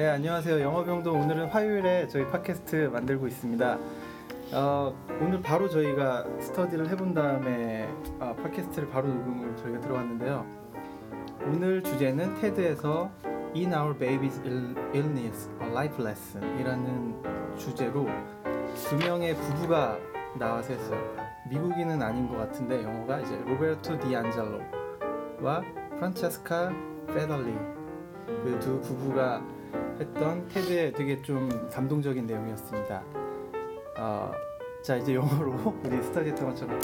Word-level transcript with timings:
네 0.00 0.08
안녕하세요 0.08 0.62
영어병동 0.62 1.20
오늘은 1.20 1.48
화요일에 1.48 2.08
저희 2.08 2.26
팟캐스트 2.26 2.88
만들고 2.90 3.26
있습니다. 3.26 3.78
어, 4.54 4.94
오늘 5.20 5.42
바로 5.42 5.68
저희가 5.68 6.24
스터디를 6.40 6.88
해본 6.88 7.12
다음에 7.12 7.86
어, 8.18 8.34
팟캐스트를 8.42 8.88
바로 8.88 9.08
녹음을 9.08 9.54
저희가 9.56 9.78
들어왔는데요. 9.80 10.46
오늘 11.44 11.82
주제는 11.82 12.40
테드에서 12.40 13.10
In 13.54 13.74
Our 13.74 13.94
Baby's 13.98 14.40
Ill- 14.42 14.74
Illness, 14.94 15.50
A 15.60 15.68
Life 15.68 16.02
Lesson이라는 16.02 17.56
주제로 17.58 18.06
두 18.88 18.96
명의 18.96 19.36
부부가 19.36 19.98
나와서 20.38 20.72
했어요. 20.72 20.98
미국인은 21.50 22.00
아닌 22.00 22.26
것 22.26 22.38
같은데 22.38 22.82
영어가 22.82 23.20
이제 23.20 23.38
로베르토 23.46 23.98
디안젤로와 24.00 25.62
프란체스카 25.98 26.72
페달리 27.08 27.52
그 28.44 28.58
두 28.60 28.80
부부가 28.80 29.42
했던 30.00 30.48
테드의 30.48 30.92
되게 30.92 31.20
좀 31.20 31.68
감동적인 31.70 32.26
내용이었습니다. 32.26 33.04
어, 33.98 34.32
자 34.82 34.96
이제 34.96 35.14
영어로 35.14 35.78
우리 35.84 36.02
스터디했던 36.02 36.48
것처럼 36.48 36.80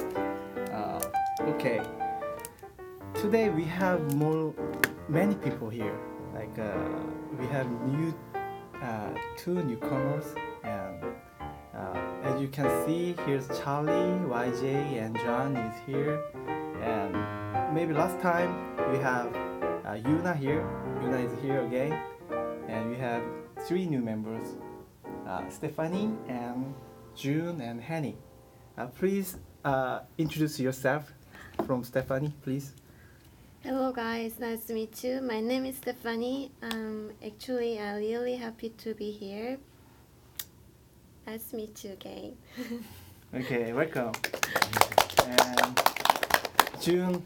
어, 0.70 0.98
okay. 1.48 1.80
Today 3.14 3.48
we 3.48 3.64
have 3.64 4.02
more 4.14 4.52
many 5.08 5.34
people 5.36 5.70
here. 5.70 5.96
Like 6.34 6.58
uh, 6.58 6.68
we 7.40 7.46
have 7.46 7.66
new 7.88 8.12
uh, 8.82 9.14
two 9.38 9.62
newcomers 9.64 10.34
and 10.62 11.02
uh, 11.74 12.28
as 12.28 12.38
you 12.38 12.48
can 12.48 12.68
see 12.84 13.16
here's 13.24 13.48
Charlie, 13.58 14.20
YJ 14.28 15.00
and 15.00 15.16
John 15.16 15.56
is 15.56 15.74
here 15.86 16.20
and 16.82 17.16
maybe 17.74 17.94
last 17.94 18.20
time 18.20 18.76
we 18.92 18.98
have 18.98 19.34
uh, 19.86 19.96
Yuna 20.04 20.36
here. 20.36 20.68
Yuna 21.00 21.24
is 21.24 21.32
here 21.42 21.64
again 21.64 21.98
and 22.68 22.90
we 22.90 22.96
have 22.96 23.22
three 23.66 23.86
new 23.86 24.00
members 24.00 24.54
uh, 25.26 25.48
Stephanie 25.48 26.10
and 26.28 26.74
June 27.14 27.60
and 27.60 27.80
Henny. 27.80 28.16
Uh, 28.78 28.86
please 28.86 29.38
uh, 29.64 30.00
introduce 30.18 30.60
yourself 30.60 31.12
from 31.66 31.82
Stephanie, 31.82 32.32
please. 32.42 32.72
Hello 33.62 33.92
guys, 33.92 34.38
nice 34.38 34.64
to 34.66 34.74
meet 34.74 35.02
you. 35.02 35.20
My 35.20 35.40
name 35.40 35.64
is 35.64 35.76
Stephanie. 35.76 36.52
Um, 36.62 37.10
actually, 37.24 37.80
I'm 37.80 37.96
really 37.96 38.36
happy 38.36 38.70
to 38.70 38.94
be 38.94 39.10
here. 39.10 39.58
Nice 41.26 41.50
to 41.50 41.56
meet 41.56 41.84
you 41.84 41.92
again. 41.92 42.36
Okay, 43.34 43.72
welcome. 43.72 44.12
And 45.26 45.80
June, 46.80 47.22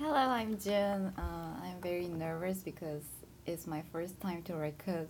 Hello, 0.00 0.16
I'm 0.16 0.58
June. 0.58 1.12
Uh, 1.16 1.54
I'm 1.62 1.80
very 1.80 2.08
nervous 2.08 2.58
because 2.58 3.04
it's 3.46 3.66
my 3.66 3.82
first 3.92 4.20
time 4.20 4.42
to 4.42 4.54
record 4.56 5.08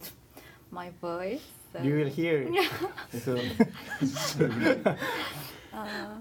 my 0.71 0.91
voice. 1.01 1.43
So, 1.73 1.83
you 1.83 1.95
will 1.97 2.09
hear 2.09 2.49
soon. 3.13 3.51
uh, 5.73 6.15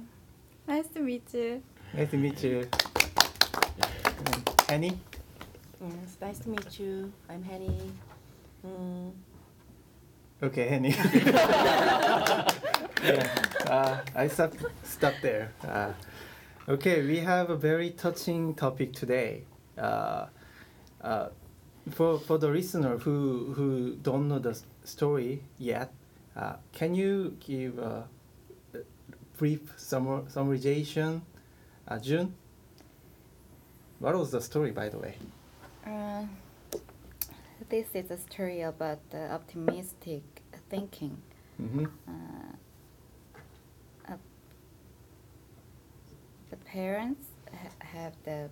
nice 0.67 0.87
to 0.89 0.99
meet 0.99 1.33
you. 1.33 1.61
nice 1.93 2.09
to 2.11 2.17
meet 2.17 2.43
you. 2.43 2.67
And 4.25 4.49
Henny, 4.69 4.99
Mm, 5.83 5.91
nice 6.21 6.39
to 6.39 6.49
meet 6.49 6.79
you. 6.79 7.11
I'm 7.29 7.43
Henny. 7.43 7.91
Mm, 8.65 9.11
okay, 10.41 10.67
Henny. 10.69 10.89
yeah, 13.03 13.27
uh, 13.67 13.97
I 14.15 14.27
stop 14.29 14.53
stop 14.83 15.13
there. 15.21 15.51
Uh, 15.67 15.91
okay, 16.69 17.05
we 17.05 17.17
have 17.19 17.49
a 17.49 17.57
very 17.57 17.89
touching 17.91 18.53
topic 18.55 18.93
today. 18.93 19.43
Uh, 19.77 20.27
uh, 21.01 21.27
for 21.91 22.19
for 22.19 22.37
the 22.37 22.47
listener 22.47 22.97
who 22.97 23.53
who 23.55 23.95
don't 23.95 24.27
know 24.27 24.39
the 24.39 24.59
story 24.83 25.43
yet, 25.57 25.93
uh, 26.35 26.55
can 26.71 26.95
you 26.95 27.37
give 27.39 27.77
a 27.77 28.07
brief 29.37 29.75
summar, 29.77 30.23
summarization, 30.31 31.21
uh, 31.87 31.99
June? 31.99 32.33
What 33.99 34.15
was 34.15 34.31
the 34.31 34.41
story, 34.41 34.71
by 34.71 34.89
the 34.89 34.97
way? 34.97 35.15
Uh, 35.85 36.23
this 37.69 37.87
is 37.93 38.11
a 38.11 38.17
story 38.17 38.61
about 38.61 38.99
optimistic 39.13 40.23
thinking. 40.69 41.17
Mm-hmm. 41.61 41.85
Uh, 42.07 42.53
uh, 44.09 44.17
the 46.49 46.57
parents 46.57 47.27
ha- 47.51 47.87
have 47.87 48.13
the 48.23 48.49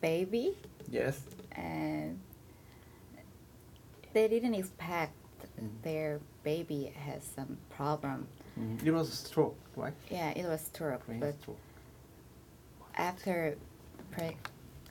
baby 0.00 0.54
Yes. 0.90 1.20
and 1.52 2.18
they 4.12 4.28
didn't 4.28 4.54
expect 4.54 5.12
Mm. 5.60 5.82
their 5.82 6.20
baby 6.42 6.92
has 6.96 7.22
some 7.22 7.58
problem. 7.70 8.26
Mhm. 8.58 8.84
It 8.86 8.90
was 8.92 9.08
a 9.08 9.16
stroke, 9.16 9.56
right? 9.76 9.92
Yeah, 10.10 10.30
it 10.30 10.46
was 10.46 10.60
stroke, 10.62 11.04
Brain 11.06 11.20
but 11.20 11.34
stroke. 11.40 11.58
after 12.96 13.56
pre- 14.10 14.36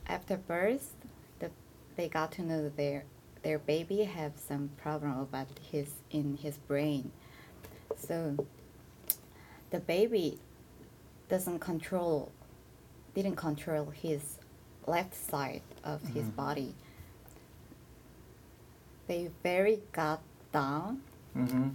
after 0.08 0.38
birth, 0.38 0.94
the, 1.40 1.50
they 1.96 2.08
got 2.08 2.32
to 2.34 2.42
know 2.44 2.62
that 2.64 2.78
their 2.78 3.04
their 3.42 3.60
baby 3.60 4.04
have 4.04 4.38
some 4.38 4.70
problem 4.78 5.20
about 5.20 5.48
his 5.60 5.90
in 6.12 6.38
his 6.38 6.58
brain. 6.60 7.12
So 7.98 8.38
the 9.72 9.80
baby 9.80 10.40
doesn't 11.30 11.60
control 11.60 12.32
didn't 13.14 13.36
control 13.36 13.86
his 13.92 14.38
left 14.88 15.16
side 15.16 15.62
of 15.84 16.02
his 16.14 16.26
Mhm. 16.28 16.36
body. 16.36 16.76
They 19.08 19.32
very 19.44 19.82
got 19.92 20.22
down, 20.52 21.02
Mm-hmm. 21.36 21.70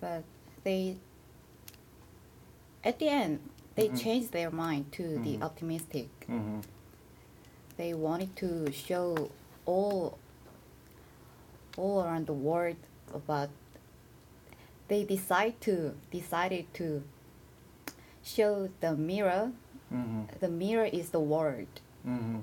but 0.00 0.24
they 0.64 0.96
at 2.84 2.98
the 2.98 3.08
end 3.08 3.40
they 3.74 3.88
Mhm. 3.88 4.00
changed 4.00 4.32
their 4.32 4.50
mind 4.50 4.90
to 4.92 5.18
the 5.18 5.40
optimistic. 5.42 6.08
Mm-hmm. 6.26 6.60
They 7.76 7.94
wanted 7.94 8.34
to 8.36 8.72
show 8.72 9.30
all 9.66 10.18
all 11.76 12.02
around 12.02 12.26
the 12.26 12.32
world 12.34 12.76
about. 13.14 13.50
They 14.88 15.04
decide 15.04 15.60
to 15.60 15.94
decided 16.10 16.66
to 16.74 17.04
show 18.22 18.68
the 18.80 18.96
mirror. 18.96 19.52
Mm-hmm. 19.92 20.38
The 20.40 20.48
mirror 20.48 20.86
is 20.86 21.10
the 21.10 21.20
world, 21.20 21.68
Mm-hmm. 22.06 22.38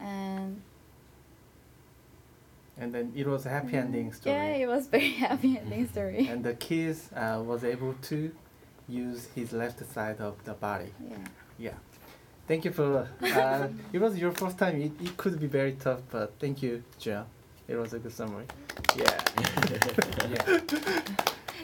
and 0.00 0.60
And 2.80 2.92
then 2.94 3.12
it 3.16 3.26
was 3.26 3.44
a 3.46 3.48
happy 3.48 3.76
ending 3.76 4.12
story. 4.12 4.36
yeah, 4.36 4.62
it 4.64 4.68
was 4.68 4.86
very 4.86 5.10
happy 5.26 5.58
ending 5.58 5.88
story. 5.88 6.28
And 6.28 6.44
the 6.44 6.54
kids 6.54 7.10
uh, 7.14 7.42
was 7.44 7.64
able 7.64 7.94
to 8.10 8.30
use 8.88 9.28
his 9.34 9.52
left 9.52 9.80
side 9.92 10.20
of 10.20 10.34
the 10.44 10.54
body. 10.54 10.92
yeah. 11.10 11.16
Yeah. 11.58 11.74
Thank 12.46 12.64
you 12.64 12.70
for. 12.70 13.08
Uh, 13.20 13.68
it 13.92 14.00
was 14.00 14.16
your 14.16 14.32
first 14.32 14.56
time. 14.58 14.80
It, 14.80 14.92
it 15.02 15.16
could 15.16 15.38
be 15.40 15.48
very 15.48 15.72
tough, 15.72 16.00
but 16.10 16.32
thank 16.38 16.62
you, 16.62 16.82
Jill. 16.98 17.26
It 17.66 17.76
was 17.76 17.92
a 17.92 17.98
good 17.98 18.12
summary. 18.12 18.46
Yeah. 18.96 19.20
yeah. 20.30 20.60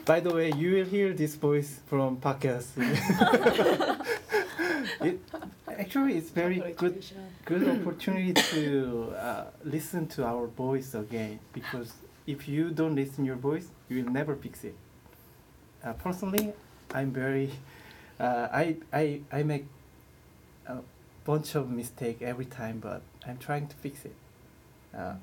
By 0.05 0.21
the 0.21 0.35
way, 0.35 0.53
you 0.53 0.73
will 0.75 0.85
hear 0.85 1.15
this 1.15 1.37
voice 1.37 1.81
from 1.87 2.19
podcast. 2.19 2.67
It, 5.01 5.21
actually, 5.69 6.17
it's 6.17 6.31
very 6.31 6.59
good 6.77 7.05
good 7.45 7.69
opportunity 7.81 8.33
to 8.35 9.13
uh, 9.19 9.45
listen 9.65 10.07
to 10.09 10.25
our 10.25 10.47
voice 10.47 10.95
again 10.95 11.39
because 11.53 11.93
if 12.27 12.49
you 12.49 12.71
don't 12.71 12.95
listen 12.95 13.25
your 13.25 13.37
voice 13.37 13.69
you 13.89 14.03
will 14.03 14.11
never 14.13 14.35
fix 14.35 14.65
it 14.65 14.75
uh, 15.85 15.93
personally 15.93 16.53
i'm 16.95 17.11
very 17.13 17.51
uh, 18.19 18.49
I, 18.51 18.77
I 18.93 19.21
i 19.31 19.43
make 19.43 19.67
a 20.67 20.79
bunch 21.25 21.55
of 21.55 21.69
mistake 21.71 22.23
every 22.23 22.47
time 22.47 22.79
but 22.81 23.03
i'm 23.27 23.37
trying 23.37 23.67
to 23.69 23.77
fix 23.77 24.05
it 24.07 24.15
uh, 24.97 25.15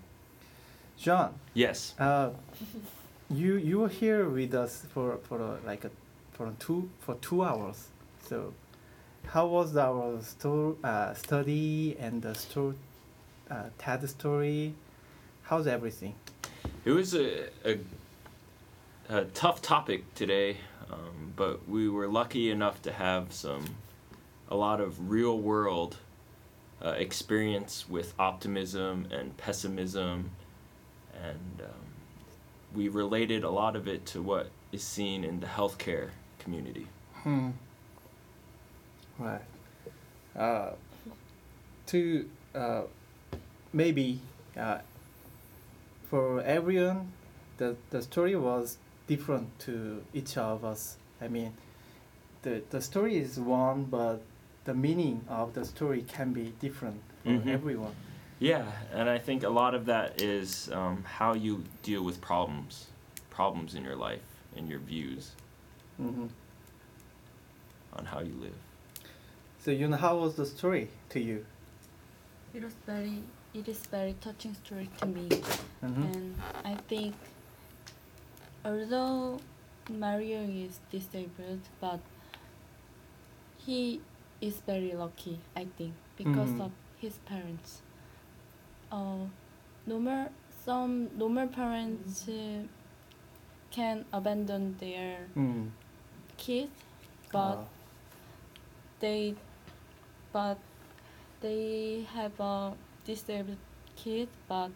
john 0.98 1.34
Yes. 1.56 1.96
uh, 1.98 2.30
you 3.32 3.56
you 3.56 3.80
were 3.80 3.90
here 3.90 4.30
with 4.30 4.54
us 4.54 4.86
for 4.94 5.18
for 5.24 5.40
a, 5.42 5.58
like 5.66 5.86
a 5.86 5.90
for 6.34 6.52
two 6.60 6.90
for 7.00 7.16
two 7.16 7.44
hours. 7.44 7.88
So, 8.28 8.54
how 9.26 9.48
was 9.48 9.78
our 9.78 10.22
sto- 10.22 10.78
uh, 10.84 11.14
study 11.14 11.96
and 12.00 12.22
the 12.22 12.34
sto- 12.36 12.76
uh, 13.50 13.64
TED 13.78 14.10
story? 14.10 14.74
How's 15.44 15.68
everything? 15.68 16.16
It 16.86 16.92
was 16.92 17.14
a, 17.14 17.48
a, 17.66 17.80
a 19.10 19.26
tough 19.26 19.62
topic 19.62 20.14
today, 20.16 20.58
um, 20.92 21.34
but 21.36 21.68
we 21.68 21.90
were 21.90 22.08
lucky 22.08 22.52
enough 22.52 22.82
to 22.84 22.92
have 22.92 23.34
some 23.34 23.66
a 24.50 24.56
lot 24.56 24.82
of 24.82 25.10
real 25.10 25.40
world 25.40 25.98
uh, 26.84 26.90
experience 26.90 27.88
with 27.88 28.14
optimism 28.20 29.08
and 29.12 29.38
pessimism, 29.38 30.32
and 31.24 31.62
um, 31.62 32.76
we 32.76 32.90
related 32.90 33.44
a 33.44 33.50
lot 33.50 33.76
of 33.76 33.88
it 33.88 34.06
to 34.08 34.22
what 34.22 34.50
is 34.72 34.84
seen 34.84 35.24
in 35.24 35.40
the 35.40 35.48
healthcare 35.48 36.10
community. 36.40 36.88
Hmm. 37.14 37.52
Right. 39.22 39.42
Uh, 40.36 40.72
to 41.88 42.26
uh, 42.56 42.82
maybe 43.72 44.20
uh, 44.58 44.80
for 46.10 46.42
everyone, 46.42 47.12
the 47.58 47.76
the 47.92 48.02
story 48.02 48.36
was 48.36 48.78
different 49.08 49.48
to 49.60 50.04
each 50.14 50.38
of 50.38 50.66
us. 50.66 50.98
I 51.22 51.28
mean, 51.28 51.54
the 52.42 52.64
the 52.72 52.82
story 52.82 53.18
is 53.18 53.40
one, 53.40 53.84
but 53.86 54.22
the 54.66 54.74
meaning 54.74 55.22
of 55.30 55.54
the 55.54 55.66
story 55.66 56.02
can 56.02 56.34
be 56.34 56.54
different 56.60 57.02
for 57.24 57.30
Mhm. 57.30 57.48
everyone. 57.48 57.96
Yeah, 58.40 58.66
and 58.92 59.08
I 59.08 59.20
think 59.20 59.44
a 59.44 59.50
lot 59.50 59.76
of 59.76 59.86
that 59.86 60.20
is 60.22 60.72
um, 60.72 61.04
how 61.04 61.34
you 61.34 61.64
deal 61.84 62.04
with 62.04 62.20
problems, 62.22 62.88
problems 63.30 63.76
in 63.76 63.84
your 63.84 63.96
life, 63.96 64.26
and 64.56 64.68
your 64.68 64.80
views 64.80 65.32
hmm 65.98 66.26
on 67.94 68.06
how 68.06 68.20
you 68.22 68.34
live. 68.42 68.56
So 69.64 69.70
you 69.72 69.88
know, 69.88 69.98
how 69.98 70.18
was 70.18 70.36
the 70.36 70.46
story 70.46 70.90
to 71.10 71.20
you? 71.20 71.46
It 72.54 72.64
was 72.64 72.74
very, 72.86 73.22
it 73.54 73.68
is 73.68 73.78
very 73.80 74.16
touching 74.20 74.54
story 74.56 74.90
to 75.00 75.06
me, 75.06 75.30
hmm 75.82 76.02
and 76.04 76.36
I 76.66 76.76
think, 76.88 77.16
although 78.66 79.40
Mario 79.90 80.42
is 80.42 80.80
disabled, 80.92 81.62
but 81.80 82.00
he 83.66 84.02
is 84.42 84.56
very 84.66 84.94
lucky. 84.94 85.40
I 85.56 85.66
think 85.78 85.94
because 86.18 86.50
Mhm. 86.50 86.66
of 86.66 86.72
his 87.00 87.18
parents. 87.30 87.82
Uh, 88.92 89.26
normal 89.88 90.30
some 90.66 91.10
normal 91.18 91.48
parents 91.48 92.28
uh, 92.28 92.64
can 93.72 94.06
abandon 94.12 94.76
their 94.80 95.28
Mm. 95.36 95.72
kids, 96.38 96.72
but 97.32 97.58
Uh, 97.58 97.66
they 99.00 99.36
but 100.34 100.58
they 101.42 102.06
have 102.14 102.40
a 102.40 102.74
disabled 103.06 103.58
kid 103.96 104.28
but 104.48 104.72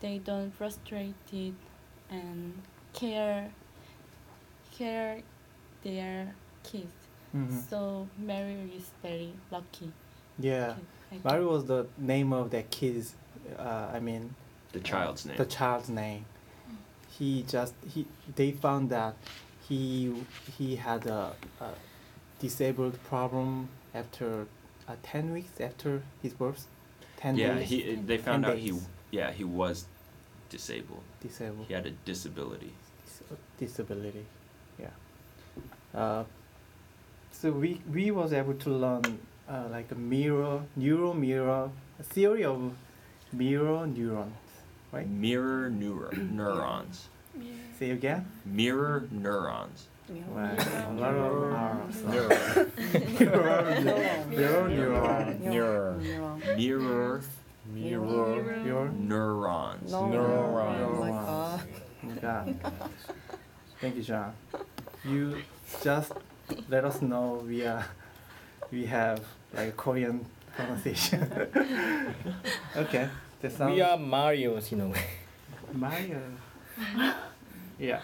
they 0.00 0.18
don't 0.18 0.50
frustrate 0.54 1.14
it 1.32 1.54
and 2.10 2.54
care 2.92 3.50
care 4.76 5.22
their 5.82 6.34
kids 6.62 6.92
mhm. 7.34 7.68
so 7.70 8.06
Mary 8.18 8.70
is 8.76 8.90
very 9.02 9.32
lucky 9.50 9.92
Yeah, 10.40 10.74
kid, 10.74 10.84
I 11.06 11.10
think. 11.10 11.24
Mario 11.24 11.48
was 11.50 11.64
the 11.64 11.86
name 11.98 12.32
of 12.32 12.50
that 12.50 12.70
kid's. 12.70 13.14
Uh, 13.58 13.96
I 13.96 13.98
mean, 14.00 14.34
The 14.72 14.80
child's 14.80 15.26
name. 15.26 15.36
the 15.36 15.46
child's 15.46 15.88
name. 15.88 16.24
He 17.18 17.42
just 17.48 17.74
he 17.92 18.06
they 18.36 18.52
found 18.52 18.90
that 18.90 19.14
he 19.68 20.12
he 20.56 20.76
had 20.76 21.06
a, 21.06 21.32
a 21.60 21.70
disabled 22.38 22.96
problem 23.10 23.68
after 23.94 24.46
uh, 24.88 24.92
ten 25.02 25.32
weeks 25.32 25.60
after 25.60 26.02
his 26.22 26.32
birth. 26.32 26.66
Ten 27.16 27.36
yeah, 27.36 27.54
days 27.54 27.68
he 27.68 27.94
they 28.06 28.16
found 28.18 28.44
10 28.44 28.52
out 28.52 28.58
he 28.58 28.72
yeah 29.10 29.32
he 29.32 29.44
was 29.44 29.86
disabled. 30.50 31.02
disabled 31.20 31.66
He 31.68 31.74
had 31.74 31.86
a 31.86 31.90
disability. 32.04 32.72
dis- 33.04 33.22
disability. 33.58 34.24
Yeah. 34.78 34.90
Uh, 35.94 36.24
so 37.32 37.50
we 37.52 37.80
we 37.92 38.10
was 38.10 38.32
able 38.32 38.54
to 38.54 38.70
learn 38.70 39.18
uh, 39.48 39.66
like 39.70 39.90
a 39.90 39.94
mirror 39.96 40.62
neural 40.76 41.14
mirror 41.14 41.70
a 41.98 42.02
theory 42.02 42.44
of 42.44 42.72
mirror 43.32 43.86
neurons, 43.86 44.36
right? 44.92 45.08
Mirror 45.08 45.70
neuro- 45.70 46.12
neurons. 46.16 47.08
Say 47.78 47.90
again. 47.90 48.26
Mirror 48.44 49.08
neurons. 49.10 49.86
Wow. 50.08 50.56
A 50.56 50.92
lot 50.94 51.14
of 51.14 51.52
R's. 51.52 51.96
Neuron. 53.18 54.28
Mirror, 54.30 54.68
mirror. 54.68 55.36
Neuron. 55.40 56.56
Mirror 56.56 57.22
Mirror. 57.74 58.90
Neurons. 58.92 59.92
Neurons. 59.92 59.92
Oh 59.92 61.60
my 62.02 62.14
god. 62.14 62.60
God. 62.62 62.90
Thank 63.80 63.96
you, 63.96 64.02
John. 64.02 64.32
You 65.04 65.42
just 65.82 66.12
let 66.68 66.84
us 66.84 67.02
know 67.02 67.42
we 67.46 67.66
are 67.66 67.84
we 68.70 68.86
have 68.86 69.20
like 69.54 69.76
Korean 69.76 70.24
pronunciation. 70.56 71.30
okay. 72.76 73.08
That 73.40 73.52
sounds 73.52 73.74
We 73.74 73.80
are 73.82 73.96
Mario's 73.98 74.72
in 74.72 74.80
a 74.80 74.88
way. 74.88 75.04
Mario. 75.72 76.20
yeah. 77.78 78.00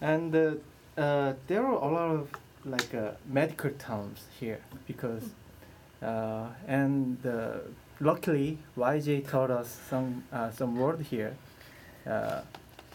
And 0.00 0.34
uh, 0.34 0.52
uh, 0.96 1.32
there 1.46 1.64
are 1.64 1.72
a 1.72 1.92
lot 1.92 2.10
of 2.10 2.28
like 2.64 2.94
uh, 2.94 3.12
medical 3.26 3.70
terms 3.70 4.24
here 4.38 4.60
because 4.86 5.22
uh, 6.02 6.46
and 6.66 7.24
uh, 7.26 7.58
luckily 8.00 8.58
YJ 8.76 9.28
taught 9.28 9.50
us 9.50 9.78
some 9.88 10.24
uh, 10.32 10.50
some 10.50 10.76
word 10.76 11.02
here. 11.02 11.36
Uh, 12.06 12.42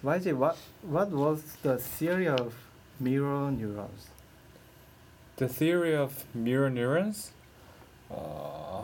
YJ, 0.04 0.34
what 0.36 0.57
what 0.81 1.10
was 1.10 1.44
the 1.63 1.78
theory 1.78 2.28
of 2.28 2.56
mirror 3.00 3.51
neurons? 3.51 4.07
The 5.38 5.48
theory 5.48 5.96
of 5.96 6.25
mirror 6.36 6.69
neurons. 6.69 7.31
Uh, 8.12 8.84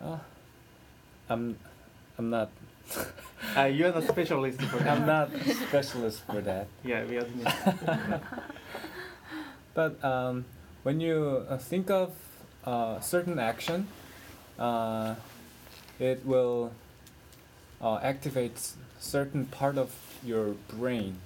uh, 0.00 0.18
I'm, 1.28 1.58
I'm 2.18 2.30
not. 2.30 2.50
Uh, 3.56 3.64
you're 3.66 3.92
the 3.92 4.02
specialist 4.02 4.60
for 4.62 4.78
that. 4.78 4.88
I'm 4.88 5.06
not 5.06 5.30
specialist 5.68 6.22
for 6.26 6.40
that. 6.40 6.66
Yeah, 6.82 7.04
we 7.04 7.18
admit. 7.18 7.46
But 9.74 10.02
um, 10.04 10.44
when 10.82 11.00
you 11.00 11.44
uh, 11.48 11.58
think 11.58 11.90
of 11.90 12.14
uh, 12.64 13.00
certain 13.00 13.38
action, 13.38 13.88
uh, 14.58 15.16
it 15.98 16.24
will 16.24 16.72
uh, 17.80 17.98
activate 18.02 18.72
certain 19.00 19.46
part 19.46 19.76
of 19.78 19.94
your 20.24 20.54
brain. 20.68 21.18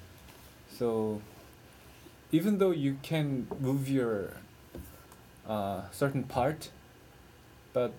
So 0.76 1.20
even 2.32 2.58
though 2.58 2.70
you 2.72 2.96
can 3.02 3.46
move 3.61 3.88
your 3.88 4.34
uh, 5.46 5.82
certain 5.93 6.25
part, 6.25 6.70
but 7.72 7.93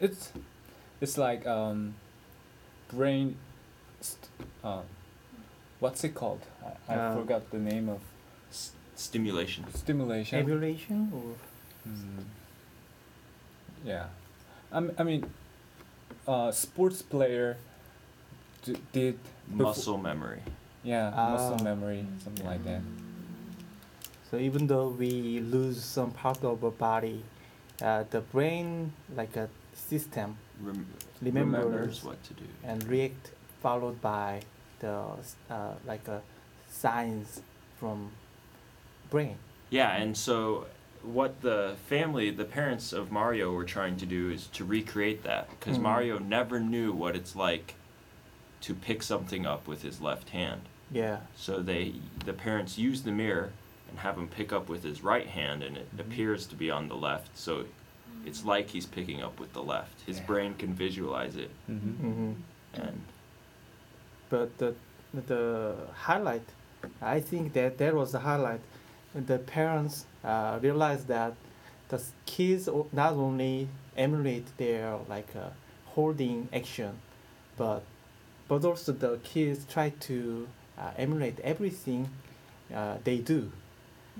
it's 0.00 0.32
it's 1.00 1.16
like 1.18 1.46
um, 1.46 1.94
brain. 2.92 3.36
St- 4.00 4.28
uh, 4.62 4.82
what's 5.80 6.04
it 6.04 6.14
called? 6.14 6.40
I, 6.88 6.92
I 6.92 6.96
Uh, 6.96 7.14
forgot 7.16 7.50
the 7.50 7.58
name 7.58 7.88
of 7.88 8.00
S- 8.50 8.72
stimulation. 8.96 9.64
stimulation. 9.74 10.38
Emulation 10.38 11.10
or 11.14 11.34
Mm. 11.88 12.24
Yeah, 13.84 14.06
I 14.72 15.02
mean, 15.04 15.24
uh, 16.26 16.50
sports 16.52 17.00
player 17.02 17.56
d- 18.64 18.76
did 18.92 19.18
befo- 19.48 19.62
Muscle 19.70 19.96
memory. 19.98 20.42
yeah 20.82 21.12
Ah. 21.14 21.30
muscle 21.30 21.64
memory 21.64 22.04
something 22.24 22.44
like 22.46 22.62
that. 22.64 22.82
So 24.30 24.36
even 24.36 24.66
though 24.66 24.88
we 24.90 25.40
lose 25.40 25.82
some 25.82 26.10
part 26.10 26.44
of 26.44 26.62
our 26.62 26.70
body, 26.70 27.22
uh, 27.80 28.04
the 28.10 28.20
brain, 28.20 28.92
like 29.16 29.36
a 29.36 29.48
system, 29.72 30.36
Rem- 30.60 30.86
remembers, 31.22 31.64
remembers 31.64 32.04
what 32.04 32.22
to 32.24 32.34
do. 32.34 32.44
and 32.64 32.82
react, 32.84 33.30
followed 33.62 34.00
by 34.00 34.42
the 34.80 35.04
uh, 35.50 35.72
like 35.86 36.06
a 36.08 36.20
signs 36.70 37.40
from 37.78 38.10
brain. 39.10 39.36
Yeah, 39.70 39.94
and 39.96 40.16
so 40.16 40.66
what 41.02 41.40
the 41.42 41.76
family, 41.86 42.30
the 42.30 42.44
parents 42.44 42.92
of 42.92 43.10
Mario 43.12 43.52
were 43.52 43.64
trying 43.64 43.96
to 43.98 44.06
do 44.06 44.30
is 44.30 44.46
to 44.48 44.64
recreate 44.64 45.22
that 45.24 45.48
because 45.50 45.78
Mhm. 45.78 45.82
Mario 45.82 46.18
never 46.18 46.58
knew 46.60 46.92
what 46.92 47.14
it's 47.16 47.34
like 47.36 47.74
to 48.62 48.74
pick 48.74 49.02
something 49.02 49.46
up 49.46 49.66
with 49.68 49.82
his 49.82 50.00
left 50.00 50.30
hand. 50.30 50.62
Yeah. 50.90 51.20
So 51.36 51.60
they 51.60 51.94
the 52.24 52.32
parents 52.32 52.78
use 52.78 53.02
the 53.02 53.12
mirror 53.12 53.52
and 53.88 54.00
have 54.00 54.18
him 54.18 54.28
pick 54.28 54.52
up 54.52 54.68
with 54.68 54.82
his 54.82 55.02
right 55.02 55.26
hand 55.28 55.62
and 55.62 55.76
it 55.76 55.96
Mhm. 55.96 56.00
appears 56.00 56.46
to 56.46 56.56
be 56.56 56.70
on 56.70 56.88
the 56.88 56.96
left. 56.96 57.36
So 57.38 57.66
it's 58.28 58.44
like 58.52 58.66
he's 58.74 58.86
picking 58.96 59.20
up 59.26 59.34
with 59.40 59.52
the 59.58 59.62
left. 59.74 59.96
His 60.06 60.18
Yeah. 60.18 60.26
brain 60.30 60.52
can 60.62 60.72
visualize 60.84 61.34
it 61.44 61.50
Mm-hmm. 61.70 61.94
hmm 62.04 62.32
and 62.82 62.98
But 64.30 64.48
the 64.58 64.74
the 65.30 65.74
highlight, 66.06 66.46
I 67.00 67.20
think 67.20 67.52
that 67.54 67.78
that 67.78 67.92
was 67.94 68.12
the 68.12 68.18
highlight. 68.30 68.60
The 69.14 69.38
parents 69.38 70.04
uh, 70.22 70.58
realized 70.62 71.06
that 71.08 71.32
the 71.88 71.98
kids 72.26 72.68
not 72.92 73.12
only 73.14 73.68
emulate 73.96 74.46
their 74.58 74.98
like 75.08 75.30
uh, 75.34 75.48
holding 75.94 76.48
action, 76.52 76.92
but 77.56 77.82
but 78.48 78.64
also 78.64 78.92
the 78.92 79.18
kids 79.24 79.64
try 79.74 79.88
to 80.08 80.46
uh, 80.78 80.90
emulate 81.04 81.38
everything 81.52 82.02
uh, 82.74 82.96
they 83.04 83.18
do. 83.18 83.50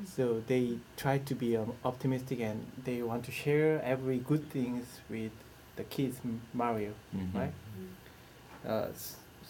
So 0.07 0.43
they 0.47 0.79
try 0.97 1.19
to 1.19 1.35
be 1.35 1.57
um, 1.57 1.73
optimistic 1.85 2.41
and 2.41 2.65
they 2.85 3.03
want 3.03 3.25
to 3.25 3.33
share 3.33 3.81
every 3.83 4.19
good 4.19 4.49
things 4.51 4.87
with 5.11 5.33
the 5.77 5.85
kids 5.85 6.17
M- 6.25 6.41
Mario 6.55 6.93
Mhm. 7.15 7.35
right? 7.35 7.53
Uh, 8.67 8.89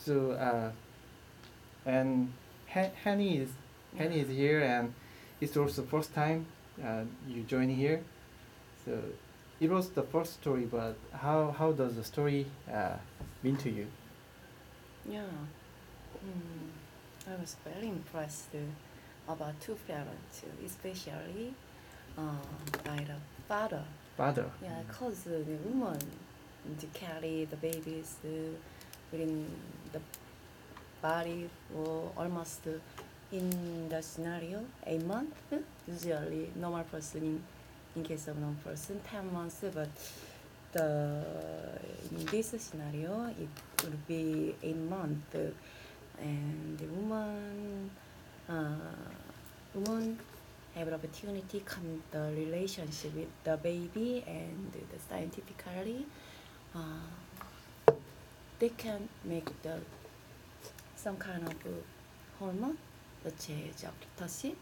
so 0.05 0.33
uh, 0.33 0.71
and 1.87 2.33
Han- 2.69 2.93
Hanny 3.05 3.39
is 3.39 3.51
Hanny 3.97 4.21
is 4.21 4.29
here, 4.29 4.61
and 4.61 4.93
it's 5.41 5.57
also 5.57 5.83
first 5.83 6.13
time 6.15 6.47
uh, 6.85 7.03
you 7.27 7.43
join 7.43 7.69
here. 7.69 8.01
So 8.85 8.93
it 9.61 9.71
was 9.71 9.89
the 9.91 10.03
first 10.03 10.35
story, 10.35 10.67
but 10.67 10.95
how 11.13 11.51
how 11.59 11.73
does 11.73 11.95
the 11.97 12.05
story 12.05 12.47
uh, 12.73 12.97
mean 13.43 13.57
to 13.59 13.71
you? 13.71 13.87
Yeah. 15.09 15.23
Mm, 16.25 17.33
I 17.33 17.41
was 17.41 17.57
very 17.65 17.89
impressed 17.89 18.53
about 19.29 19.61
two 19.61 19.77
parents, 19.87 20.43
especially 20.65 21.55
uh, 22.17 22.23
by 22.85 22.97
the 22.97 23.15
father. 23.47 23.85
Father. 24.17 24.47
Yeah, 24.63 24.81
cause 24.91 25.23
the 25.23 25.45
woman 25.65 25.99
to 26.81 26.87
carry 26.89 27.45
the 27.45 27.57
babies 27.57 28.17
uh, 28.25 28.29
within 29.13 29.47
the 29.93 30.01
body 31.01 31.49
for 31.73 32.11
almost 32.17 32.67
in 33.31 33.89
the 33.89 34.03
scenario 34.03 34.65
eight 34.87 35.05
months. 35.05 35.37
Usually 35.87 36.51
normal 36.57 36.85
person 36.85 37.23
in, 37.23 37.43
in 37.97 38.03
case 38.03 38.27
of 38.29 38.39
normal 38.39 38.57
person 38.65 39.01
ten 39.09 39.33
months, 39.33 39.63
but 39.73 39.89
the 40.73 41.23
in 42.11 42.27
this 42.27 42.55
scenario 42.59 43.27
it 43.41 43.49
would 43.85 44.07
be 44.09 44.55
eight 44.63 44.77
months, 44.77 45.37
and 46.21 46.79
the 46.79 46.87
woman 46.87 47.91
uh, 48.49 48.55
woman 49.75 50.19
have 50.75 50.89
an 50.89 50.95
opportunity 50.95 51.61
come 51.65 52.03
the 52.11 52.33
relationship 52.37 53.15
with 53.15 53.29
the 53.45 53.57
baby 53.57 54.25
and 54.27 54.73
the 54.73 54.99
scientifically 55.09 56.07
uh, 56.75 57.93
they 58.59 58.69
can 58.71 59.09
make 59.25 59.51
the 59.63 59.77
some 60.97 61.17
kind 61.17 61.43
of 61.43 61.55
uh, 61.67 61.71
hormone 62.39 62.77
such 63.25 63.51
as 63.51 63.85
oxytocin 63.91 64.55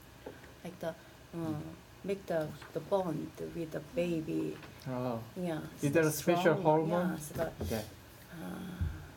like 0.64 0.78
the 0.80 0.88
uh, 0.88 1.60
make 2.04 2.24
the, 2.26 2.46
the 2.72 2.80
bond 2.80 3.30
with 3.54 3.70
the 3.72 3.80
baby 3.94 4.56
Oh, 4.88 5.18
yeah 5.36 5.58
Is 5.82 5.90
there 5.92 6.04
a 6.04 6.10
special 6.10 6.40
strong, 6.42 6.62
hormone? 6.62 7.10
yeah, 7.10 7.18
so 7.18 7.50
okay. 7.62 7.82
uh, 8.32 8.44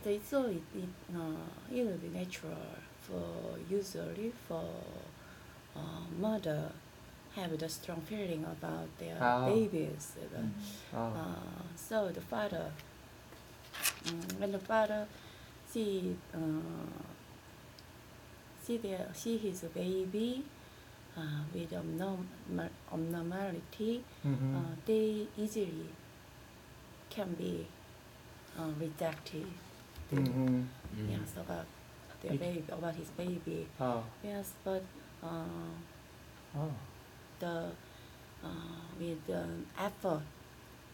they 0.03 0.19
so 0.27 0.45
it, 0.45 0.63
it, 0.75 0.89
uh, 1.15 1.75
it 1.75 1.85
will 1.85 1.97
be 1.97 2.09
natural 2.17 2.57
for 3.09 3.57
usually 3.69 4.31
for 4.47 4.69
uh, 5.75 5.79
mother 6.19 6.71
have 7.35 7.57
the 7.57 7.69
strong 7.69 8.01
feeling 8.01 8.43
about 8.45 8.87
their 8.99 9.17
Ah. 9.21 9.45
babies. 9.45 10.13
Uh, 10.17 10.41
Oh. 10.95 11.13
uh, 11.21 11.61
so 11.75 12.09
the 12.11 12.21
father, 12.21 12.71
mm, 14.05 14.39
when 14.39 14.51
the 14.51 14.59
father 14.59 15.07
see 15.71 16.15
uh, 16.33 16.39
see 18.63 18.77
their 18.77 19.07
see 19.13 19.37
his 19.37 19.61
baby 19.73 20.43
uh, 21.17 21.41
with 21.53 21.71
abnormal, 21.73 22.69
abnormality, 22.93 24.03
Mhm. 24.25 24.55
uh, 24.55 24.75
they 24.85 25.27
easily 25.37 25.89
can 27.09 27.33
be 27.35 27.67
uh, 28.57 28.71
rejected. 28.79 29.45
Mhm. 30.11 30.65
Yes, 31.09 31.33
about 31.37 31.65
their 32.21 32.33
It- 32.33 32.39
baby, 32.39 32.63
about 32.71 32.95
his 32.95 33.09
baby. 33.09 33.67
Oh. 33.79 34.03
Yes, 34.23 34.53
but 34.63 34.83
uh, 35.23 35.45
Oh. 36.57 36.71
the 37.39 37.71
uh, 38.43 38.47
with 38.99 39.25
the 39.27 39.45
effort 39.77 40.21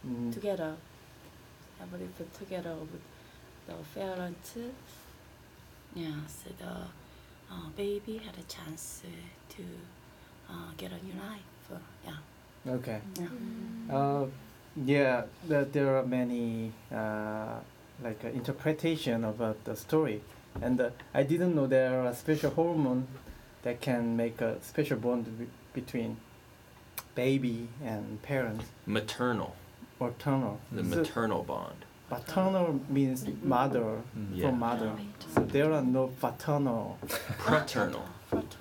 Mm. 0.06 0.32
together, 0.34 0.76
effort 1.82 2.18
put 2.18 2.34
together 2.34 2.76
with 2.76 3.02
the 3.68 3.74
parents. 4.00 4.58
Yes, 5.96 6.44
the 6.60 6.66
uh, 7.52 7.70
baby 7.78 8.18
had 8.18 8.36
a 8.38 8.44
chance 8.44 9.02
uh, 9.06 9.10
to 9.56 9.64
uh, 10.50 10.72
get 10.78 10.92
a 10.92 11.00
new 11.06 11.14
life. 11.14 11.82
Yeah. 12.06 12.74
Okay. 12.76 13.00
yeah. 13.20 13.96
Uh, 13.96 14.26
yeah, 14.86 15.24
that 15.48 15.72
there 15.74 15.96
are 15.98 16.06
many 16.06 16.72
uh, 16.92 17.60
like 18.04 18.24
uh, 18.26 18.30
interpretation 18.30 19.24
about 19.24 19.64
the 19.64 19.76
story, 19.76 20.22
and 20.62 20.80
uh, 20.82 20.90
I 21.14 21.24
didn't 21.24 21.56
know 21.56 21.68
there 21.68 22.00
are 22.02 22.08
a 22.08 22.16
special 22.16 22.52
hormone 22.52 23.08
that 23.64 23.82
can 23.82 24.16
make 24.16 24.42
a 24.42 24.58
special 24.62 24.98
bond 24.98 25.26
be- 25.38 25.48
between 25.74 26.18
baby 27.16 27.68
and 27.84 28.22
parents, 28.22 28.66
Maternal, 28.86 29.56
maternal. 30.00 30.60
the 30.72 30.84
So 30.84 30.98
maternal 30.98 31.44
bond. 31.44 31.86
paternal 32.10 32.80
means 32.90 33.26
mother 33.44 34.02
Mm. 34.18 34.28
Yeah. 34.36 34.50
from 34.50 34.60
mother, 34.60 34.92
so 35.34 35.42
there 35.42 35.72
are 35.74 35.82
no 35.82 36.08
paternal, 36.22 36.98
Paternal. 37.40 38.06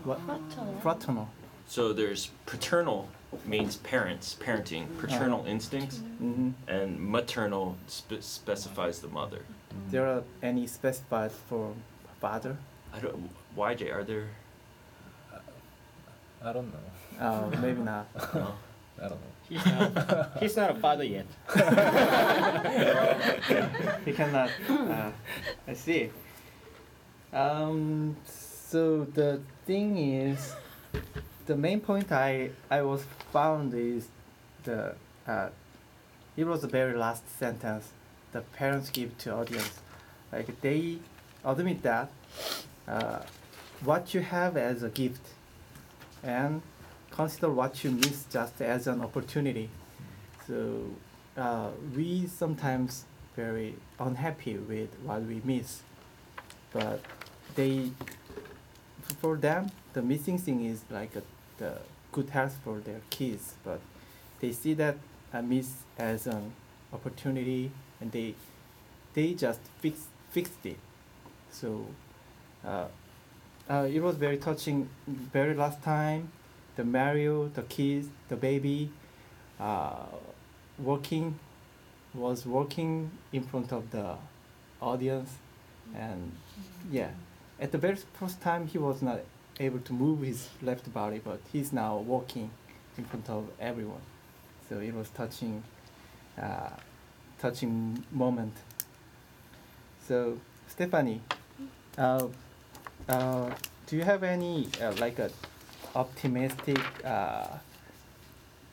what, 0.04 0.20
Fraternal. 0.20 0.74
fraternal. 0.82 1.28
So 1.66 1.92
there's 1.92 2.30
paternal 2.46 3.08
means 3.46 3.76
parents, 3.76 4.36
parenting, 4.38 4.86
paternal 4.98 5.44
instincts, 5.46 5.98
hmm 6.18 6.50
and 6.68 7.00
maternal 7.00 7.76
spe- 7.86 8.20
specifies 8.22 9.00
the 9.00 9.08
mother. 9.08 9.40
There 9.90 10.06
are 10.06 10.22
any 10.42 10.66
specified 10.66 11.32
for 11.32 11.74
father? 12.20 12.56
I 12.92 13.00
don't. 13.00 13.30
YJ, 13.56 13.94
are 13.94 14.04
there? 14.04 14.28
I 16.44 16.52
don't 16.52 16.70
know. 16.72 17.24
Uh, 17.24 17.50
maybe 17.60 17.80
not. 17.82 18.06
No? 18.34 18.54
I 19.02 19.08
don't 19.08 19.20
know. 19.20 19.32
He's 19.48 19.66
not, 19.66 20.38
he's 20.40 20.56
not 20.56 20.70
a 20.70 20.74
father 20.74 21.02
yet. 21.04 21.26
he 24.04 24.12
cannot. 24.12 24.50
Uh, 24.68 25.10
I 25.66 25.74
see. 25.74 26.10
Um, 27.32 28.16
so 28.24 29.04
the 29.12 29.40
thing 29.66 29.98
is, 29.98 30.54
the 31.46 31.56
main 31.56 31.80
point 31.80 32.10
I 32.12 32.50
I 32.70 32.82
was 32.82 33.04
found 33.32 33.74
is 33.74 34.08
the 34.64 34.94
uh, 35.26 35.48
it 36.36 36.44
was 36.44 36.62
the 36.62 36.68
very 36.68 36.96
last 36.96 37.28
sentence 37.38 37.90
the 38.34 38.40
parents 38.40 38.90
give 38.90 39.16
to 39.18 39.32
audience, 39.32 39.80
like 40.32 40.60
they 40.60 40.98
admit 41.44 41.82
that 41.82 42.10
uh, 42.86 43.20
what 43.84 44.12
you 44.12 44.20
have 44.20 44.56
as 44.56 44.82
a 44.82 44.88
gift, 44.88 45.24
and 46.22 46.60
consider 47.10 47.48
what 47.48 47.84
you 47.84 47.92
miss 47.92 48.24
just 48.30 48.60
as 48.60 48.86
an 48.88 49.00
opportunity. 49.00 49.70
So 50.46 50.90
uh, 51.36 51.70
we 51.96 52.26
sometimes 52.26 53.04
very 53.36 53.76
unhappy 54.00 54.56
with 54.56 54.90
what 55.04 55.22
we 55.22 55.40
miss, 55.44 55.82
but 56.72 57.00
they, 57.54 57.90
for 59.20 59.36
them, 59.36 59.70
the 59.92 60.02
missing 60.02 60.38
thing 60.38 60.64
is 60.64 60.82
like 60.90 61.14
a, 61.14 61.22
the 61.58 61.78
good 62.12 62.30
health 62.30 62.56
for 62.64 62.78
their 62.80 63.00
kids, 63.10 63.54
but 63.64 63.80
they 64.40 64.52
see 64.52 64.74
that 64.74 64.96
a 65.32 65.42
miss 65.42 65.70
as 65.98 66.26
an 66.26 66.52
opportunity, 66.92 67.70
and 68.00 68.12
they, 68.12 68.34
they 69.14 69.34
just 69.34 69.60
fix 69.80 70.06
fixed 70.30 70.64
it. 70.64 70.78
So, 71.50 71.86
uh, 72.64 72.86
uh, 73.70 73.88
it 73.90 74.00
was 74.00 74.16
very 74.16 74.36
touching. 74.38 74.88
Very 75.06 75.54
last 75.54 75.82
time, 75.82 76.30
the 76.76 76.84
Mario, 76.84 77.48
the 77.48 77.62
kids, 77.62 78.08
the 78.28 78.36
baby, 78.36 78.90
uh, 79.60 80.06
working 80.78 81.38
was 82.14 82.46
working 82.46 83.10
in 83.32 83.42
front 83.42 83.72
of 83.72 83.90
the 83.90 84.16
audience 84.80 85.30
and 85.94 86.32
yeah 86.90 87.10
at 87.60 87.72
the 87.72 87.78
very 87.78 87.96
first 88.18 88.40
time 88.40 88.66
he 88.66 88.78
was 88.78 89.02
not 89.02 89.20
able 89.60 89.78
to 89.80 89.92
move 89.92 90.22
his 90.22 90.48
left 90.62 90.92
body 90.92 91.20
but 91.22 91.40
he's 91.52 91.72
now 91.72 91.96
walking 91.96 92.50
in 92.98 93.04
front 93.04 93.28
of 93.28 93.48
everyone. 93.60 94.00
So 94.68 94.78
it 94.80 94.94
was 94.94 95.08
touching 95.10 95.62
uh, 96.40 96.70
touching 97.38 98.04
moment. 98.10 98.54
So 100.06 100.38
stephanie 100.68 101.20
uh, 101.96 102.28
uh, 103.08 103.50
do 103.86 103.96
you 103.96 104.02
have 104.02 104.22
any 104.22 104.68
uh, 104.80 104.92
like 104.98 105.18
a 105.18 105.30
optimistic 105.94 106.80
uh, 107.04 107.46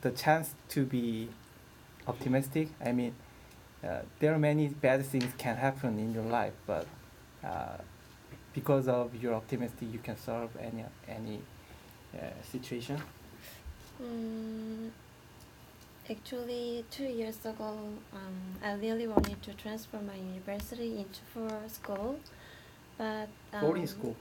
the 0.02 0.12
chance 0.12 0.56
to 0.70 0.86
be 0.86 1.30
optimistic? 2.08 2.70
I 2.84 2.92
mean 2.92 3.14
uh, 3.84 4.02
there 4.20 4.34
are 4.34 4.40
many 4.40 4.68
bad 4.68 5.06
things 5.06 5.32
can 5.38 5.58
happen 5.58 6.00
in 6.00 6.14
your 6.14 6.24
life 6.24 6.54
but 6.66 6.88
because 8.54 8.88
of 8.88 9.16
your 9.16 9.34
optimistic 9.34 9.88
you 9.92 10.00
can 10.00 10.18
solve 10.18 10.50
any 10.60 10.84
any 11.08 11.40
uh, 12.16 12.20
situation 12.44 12.98
Mm, 14.02 14.90
actually, 16.10 16.84
two 16.90 17.04
years 17.06 17.38
ago, 17.46 17.78
um, 18.14 18.36
I 18.64 18.74
really 18.74 19.08
wanted 19.08 19.42
to 19.44 19.54
transfer 19.54 20.00
my 20.00 20.16
university 20.16 20.98
into 20.98 21.22
four 21.34 21.52
school, 21.68 22.20
but 22.98 23.28
um, 23.54 23.62
boarding 23.62 23.86
school 23.88 24.16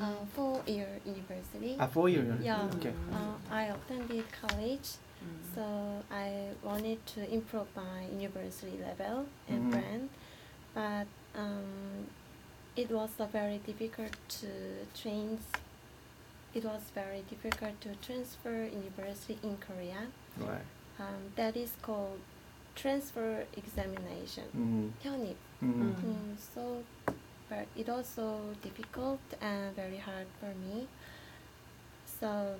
uh, 0.00 0.24
four 0.34 0.62
year 0.66 0.88
university. 1.04 1.76
ah 1.78 1.86
four 1.86 2.08
year 2.08 2.24
Yeah. 2.42 2.68
okay 2.76 2.92
Uh, 3.12 3.36
I 3.50 3.62
attended 3.74 4.24
college, 4.40 4.88
Mm. 5.22 5.54
so 5.54 5.62
I 6.10 6.48
wanted 6.64 6.98
to 7.14 7.20
improve 7.32 7.68
my 7.76 8.06
university 8.18 8.78
level 8.88 9.26
and 9.48 9.60
Mhm. 9.60 9.70
brand, 9.70 10.08
but 10.74 11.06
um, 11.36 12.06
it 12.76 12.90
was 12.90 13.10
very 13.32 13.58
difficult 13.58 14.16
to 14.40 14.46
train. 15.00 15.38
It 16.54 16.64
was 16.64 16.82
very 16.94 17.22
difficult 17.28 17.80
to 17.82 17.94
transfer 17.96 18.64
university 18.64 19.38
in 19.42 19.56
Korea. 19.58 20.06
Right. 20.38 20.66
Um, 20.98 21.32
that 21.36 21.56
is 21.56 21.72
called 21.82 22.20
transfer 22.74 23.44
examination, 23.56 24.44
mm-hmm. 24.56 25.08
mm-hmm. 25.08 25.66
Mm-hmm. 25.66 26.10
Mm, 26.10 26.36
So, 26.54 26.82
but 27.48 27.66
it 27.76 27.88
also 27.88 28.40
difficult 28.62 29.20
and 29.40 29.74
very 29.76 29.98
hard 29.98 30.26
for 30.40 30.52
me. 30.54 30.86
So, 32.20 32.56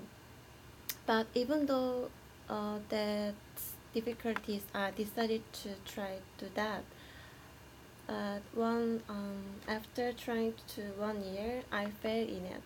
but 1.05 1.27
even 1.33 1.65
though 1.65 2.09
uh, 2.49 2.79
that 2.89 3.33
difficulties, 3.93 4.63
I 4.73 4.91
decided 4.91 5.41
to 5.63 5.69
try 5.85 6.17
to 6.39 6.45
do 6.45 6.51
that. 6.55 6.83
Uh, 8.07 8.37
one 8.53 9.01
um, 9.09 9.41
after 9.67 10.11
trying 10.13 10.53
to 10.75 10.81
one 10.97 11.23
year, 11.23 11.63
I 11.71 11.85
failed 12.01 12.29
in 12.29 12.45
it. 12.45 12.61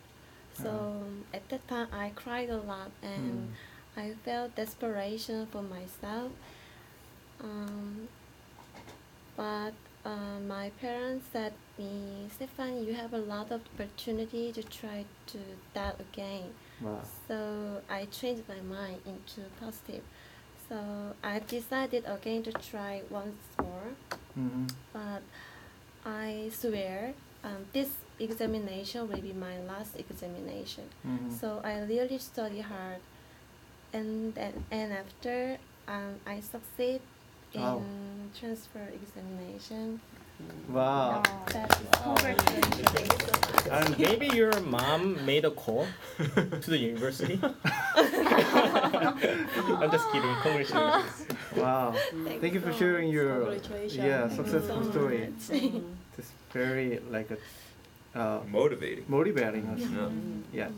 So 0.54 0.70
Ah. 0.70 1.36
at 1.38 1.48
that 1.50 1.68
time, 1.68 1.88
I 1.94 2.10
cried 2.16 2.50
a 2.50 2.58
lot 2.58 2.90
and 3.04 3.32
음, 3.32 3.54
I 3.96 4.14
felt 4.26 4.56
desperation 4.56 5.46
for 5.52 5.62
myself. 5.62 6.32
Um, 7.40 8.08
but 9.36 9.74
uh, 10.06 10.40
my 10.48 10.72
parents 10.82 11.28
said 11.32 11.54
me, 11.78 12.28
Stefan, 12.34 12.84
you 12.86 12.94
have 12.96 13.14
a 13.14 13.18
lot 13.20 13.52
of 13.52 13.62
opportunity 13.76 14.52
to 14.52 14.64
try 14.64 15.06
to 15.28 15.38
that 15.74 16.00
again. 16.00 16.50
wow. 16.82 17.02
So 17.28 17.82
I 17.90 18.06
changed 18.06 18.44
my 18.50 18.62
mind 18.62 19.02
into 19.06 19.42
positive. 19.60 20.04
So 20.70 21.14
I 21.24 21.40
decided 21.40 22.04
again 22.08 22.44
to 22.44 22.52
try 22.54 23.02
once 23.10 23.38
more. 23.62 23.67
음, 24.38 24.68
But 24.94 25.22
I 26.06 26.50
swear 26.52 27.14
um, 27.44 27.66
this 27.74 27.90
examination 28.20 29.08
will 29.10 29.22
be 29.22 29.34
my 29.34 29.58
last 29.68 29.96
examination. 29.98 30.84
음, 31.06 31.30
So 31.32 31.60
I 31.64 31.80
really 31.86 32.18
study 32.20 32.62
hard, 32.62 33.00
and 33.94 34.34
then 34.36 34.54
and 34.72 34.94
after 34.94 35.58
um, 35.88 36.16
I 36.26 36.40
succeed 36.42 37.02
in 37.54 37.62
Wow. 37.62 37.82
transfer 38.40 38.84
examination. 38.94 40.00
wow. 40.70 41.24
That 41.52 41.72
is 41.72 41.88
congratulations. 42.04 43.68
And 43.72 43.98
maybe 44.00 44.28
your 44.36 44.54
mom 44.62 45.18
made 45.26 45.46
a 45.46 45.52
call 45.52 45.88
to 46.18 46.70
the 46.70 46.78
university. 46.78 47.40
I'm 49.82 49.92
just 49.92 50.06
kidding. 50.12 50.36
Congratulations. 50.42 51.28
Wow. 51.62 51.94
Thank 52.42 52.54
you 52.54 52.60
for 52.62 52.74
sharing 52.74 53.10
your 53.10 53.54
yeah 53.90 54.28
successful 54.30 54.84
so 54.84 54.92
story. 54.92 55.22
It's 56.18 56.32
very 56.54 57.00
like 57.12 57.30
a 57.32 57.38
uh, 58.20 58.40
Motivating. 58.50 59.06
motivating 59.08 59.66
us. 59.68 59.82
Yeah. 59.82 60.10
Yeah. 60.54 60.70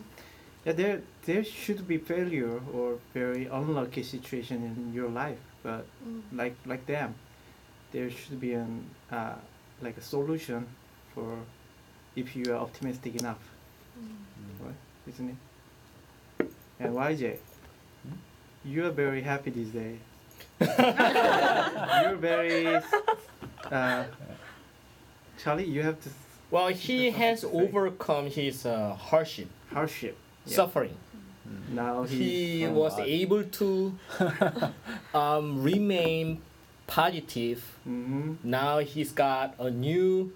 Yeah, 0.65 0.74
there 0.74 1.01
there 1.25 1.43
should 1.43 1.88
be 1.88 1.98
failure 1.98 2.59
or 2.74 2.98
very 3.13 3.45
unlucky 3.45 4.03
situation 4.03 4.57
in 4.63 4.93
your 4.93 5.09
life, 5.09 5.39
but 5.63 5.86
Mm. 6.05 6.21
like 6.41 6.55
like 6.65 6.86
them, 6.86 7.15
there 7.91 8.09
should 8.09 8.39
be 8.39 8.53
an 8.53 8.83
uh, 9.12 9.36
like 9.81 9.98
a 9.98 10.01
solution 10.01 10.65
for 11.15 11.38
if 12.15 12.36
you 12.36 12.43
are 12.53 12.59
optimistic 12.67 13.15
enough, 13.21 13.43
Mm. 13.98 14.65
right? 14.65 14.79
Isn't 15.07 15.29
it? 15.33 15.39
And 16.79 16.93
YJ, 16.95 17.38
you 18.65 18.86
are 18.86 18.91
very 18.91 19.21
happy 19.21 19.51
these 19.51 19.69
days. 19.71 20.00
You're 22.04 22.16
very 22.18 22.80
uh, 23.72 24.04
Charlie. 25.42 25.66
You 25.66 25.84
have 25.84 26.00
to 26.01 26.10
Well, 26.51 26.68
he 26.70 27.12
has 27.12 27.42
Something 27.42 27.60
to 27.60 27.66
say. 27.66 27.78
overcome 27.78 28.25
his 28.28 28.66
uh, 28.66 28.96
hardship, 28.96 29.48
hardship. 29.74 30.18
Yeah. 30.46 30.56
suffering. 30.56 30.96
Now 31.74 32.04
he, 32.04 32.60
He 32.62 32.68
was 32.68 32.94
wow. 32.98 33.04
able 33.06 33.44
to 33.44 33.98
um, 35.13 35.63
remain 35.63 36.41
positive. 36.88 37.63
hmm 37.84 38.34
Now 38.43 38.80
he's 38.80 39.12
got 39.12 39.56
a 39.60 39.69
new, 39.72 40.32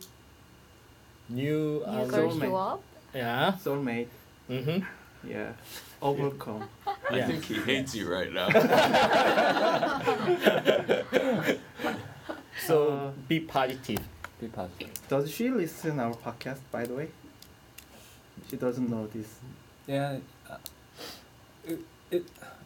new, 1.29 1.79
You 1.85 2.05
girl 2.09 2.29
soulmate. 2.31 2.41
show 2.41 2.55
up. 2.55 2.81
yeah, 3.13 3.53
soulmate. 3.63 4.07
mm-hmm. 4.49 4.83
Yeah, 5.29 5.53
overcome. 6.01 6.67
I 7.13 7.17
Yeah. 7.17 7.27
think 7.27 7.45
he 7.45 7.53
hates 7.55 7.93
you 7.95 8.11
right 8.11 8.31
now. 8.33 8.49
So 12.65 12.93
Uh, 12.93 13.11
be 13.27 13.39
positive. 13.41 13.99
Be 14.39 14.47
positive. 14.47 14.89
Does 15.09 15.29
she 15.29 15.49
listen 15.49 15.99
our 15.99 16.13
podcast? 16.13 16.59
By 16.71 16.85
the 16.85 16.93
way, 16.95 17.09
she 18.49 18.55
doesn't 18.57 18.89
know 18.89 19.07
this. 19.07 19.27
Yeah, 19.87 20.17
uh, 20.49 20.57
it, 21.65 21.79
it 22.11 22.23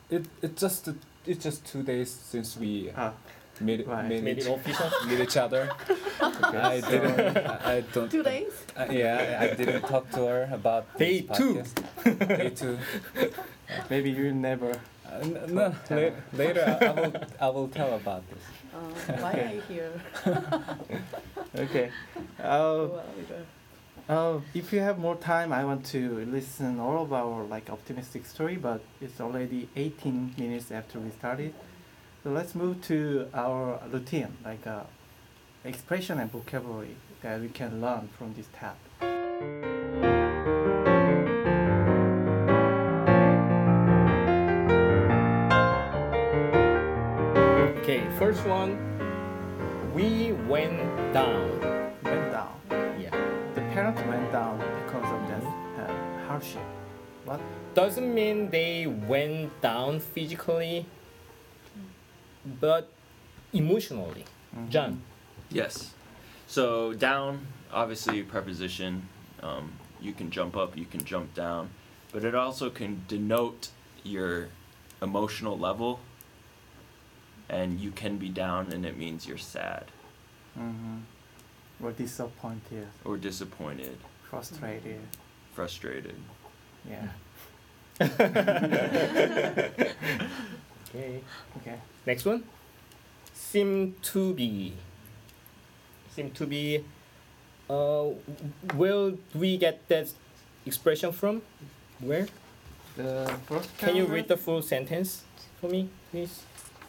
it 0.10 0.26
it 0.42 0.56
just 0.58 0.90
it's 1.26 1.44
just 1.44 1.66
two 1.66 1.82
days 1.84 2.12
since 2.12 2.58
we 2.58 2.92
Ah, 2.96 3.14
meet 3.60 3.88
Right. 3.88 4.08
meet, 4.10 4.24
Made 4.24 4.38
each, 4.38 4.46
it 4.46 4.52
official. 4.54 4.90
meet 5.08 5.20
each 5.20 5.38
other. 5.38 5.70
I 6.22 6.80
so- 6.82 6.90
didn't. 6.92 7.38
I, 7.38 7.78
I 7.78 7.82
don't. 7.94 8.12
Two 8.12 8.24
days? 8.24 8.54
Uh, 8.78 8.86
yeah, 8.92 9.40
I 9.42 9.48
didn't 9.56 9.82
talk 9.82 10.10
to 10.12 10.20
her 10.30 10.50
about 10.54 10.86
Day 10.98 11.22
this 11.22 11.38
two. 11.38 11.54
podcast. 11.56 12.38
Day 12.38 12.50
two. 12.52 12.78
Maybe 13.90 14.10
you 14.12 14.32
never. 14.34 14.72
Uh, 15.06 15.26
no, 15.48 15.74
la- 15.90 16.10
later 16.34 16.78
I 16.82 16.92
will 16.92 17.14
I 17.42 17.50
will 17.50 17.68
tell 17.70 17.94
about 17.96 18.24
this. 18.30 18.44
Uh, 18.74 19.14
why 19.22 19.32
are 19.34 19.54
you 19.54 19.62
here? 19.68 19.92
Okay. 21.58 21.90
Uh, 22.40 22.88
Well, 22.88 23.04
uh, 24.10 24.40
if 24.54 24.72
you 24.72 24.80
have 24.80 25.00
more 25.00 25.16
time, 25.16 25.52
I 25.52 25.66
want 25.66 25.86
to 25.88 26.26
listen 26.26 26.80
all 26.80 27.02
of 27.02 27.12
our 27.12 27.44
like 27.44 27.70
optimistic 27.70 28.26
story, 28.26 28.56
but 28.56 28.82
it's 29.02 29.20
already 29.20 29.68
18 29.76 30.36
minutes 30.38 30.72
after 30.72 31.00
we 31.00 31.10
started. 31.12 31.54
So 32.24 32.30
let's 32.32 32.54
move 32.56 32.82
to 32.84 33.28
our 33.34 33.80
routine, 33.92 34.38
like 34.46 34.66
uh, 34.68 34.84
expression 35.66 36.20
and 36.20 36.32
vocabulary 36.32 36.96
that 37.22 37.42
we 37.42 37.50
can 37.50 37.82
learn 37.82 38.10
from 38.18 38.34
this 38.34 38.48
tab. 38.54 38.76
First 48.18 48.46
one. 48.48 48.78
We 49.94 50.32
went 50.48 50.78
down. 51.14 51.60
Went 52.04 52.32
down. 52.32 52.54
Yeah. 53.00 53.12
The 53.54 53.62
parents 53.74 54.02
went 54.08 54.32
down 54.32 54.58
because 54.58 55.06
of 55.06 55.22
that 55.30 55.90
uh, 55.90 56.28
hardship. 56.28 56.62
What? 57.26 57.40
Doesn't 57.76 58.14
mean 58.14 58.50
they 58.50 58.88
went 58.88 59.62
down 59.62 60.00
physically, 60.00 60.86
but 62.60 62.90
emotionally. 63.54 64.26
Mhm. 64.56 64.70
John. 64.70 65.02
Yes. 65.50 65.94
So 66.48 66.94
down, 66.94 67.46
obviously 67.72 68.24
preposition. 68.24 69.08
Um, 69.44 69.74
you 70.02 70.14
can 70.14 70.32
jump 70.32 70.56
up, 70.58 70.78
you 70.78 70.86
can 70.86 71.04
jump 71.04 71.34
down, 71.34 71.70
but 72.12 72.24
it 72.24 72.34
also 72.34 72.70
can 72.70 73.04
denote 73.08 73.70
your 74.04 74.50
emotional 75.02 75.58
level. 75.58 76.00
And 77.50 77.80
you 77.80 77.92
can 77.92 78.18
be 78.18 78.30
down, 78.30 78.72
and 78.74 78.86
it 78.86 78.98
means 78.98 79.28
you're 79.28 79.38
sad 79.38 79.86
Mm-hmm. 80.60 80.98
Or 81.86 81.92
disappointed, 81.92 82.88
or 83.06 83.18
disappointed, 83.18 83.98
frustrated. 84.28 85.00
frustrated. 85.54 86.16
Yeah. 86.90 87.10
Okay. 90.90 91.22
Okay. 91.58 91.76
Next 92.06 92.26
one. 92.26 92.44
Seem 93.34 93.96
to 94.02 94.34
be. 94.34 94.74
Seem 96.16 96.32
to 96.32 96.46
be. 96.48 96.84
Uh, 97.70 98.12
where 98.76 99.12
do 99.12 99.18
we 99.36 99.58
get 99.58 99.88
that 99.90 100.08
expression 100.66 101.12
from? 101.12 101.42
Where? 102.00 102.28
The 102.96 103.30
first 103.46 103.78
Can 103.78 103.96
you 103.96 104.06
read 104.06 104.28
the 104.28 104.38
full 104.38 104.62
sentence 104.62 105.24
for 105.60 105.70
me, 105.70 105.90
please? 106.12 106.42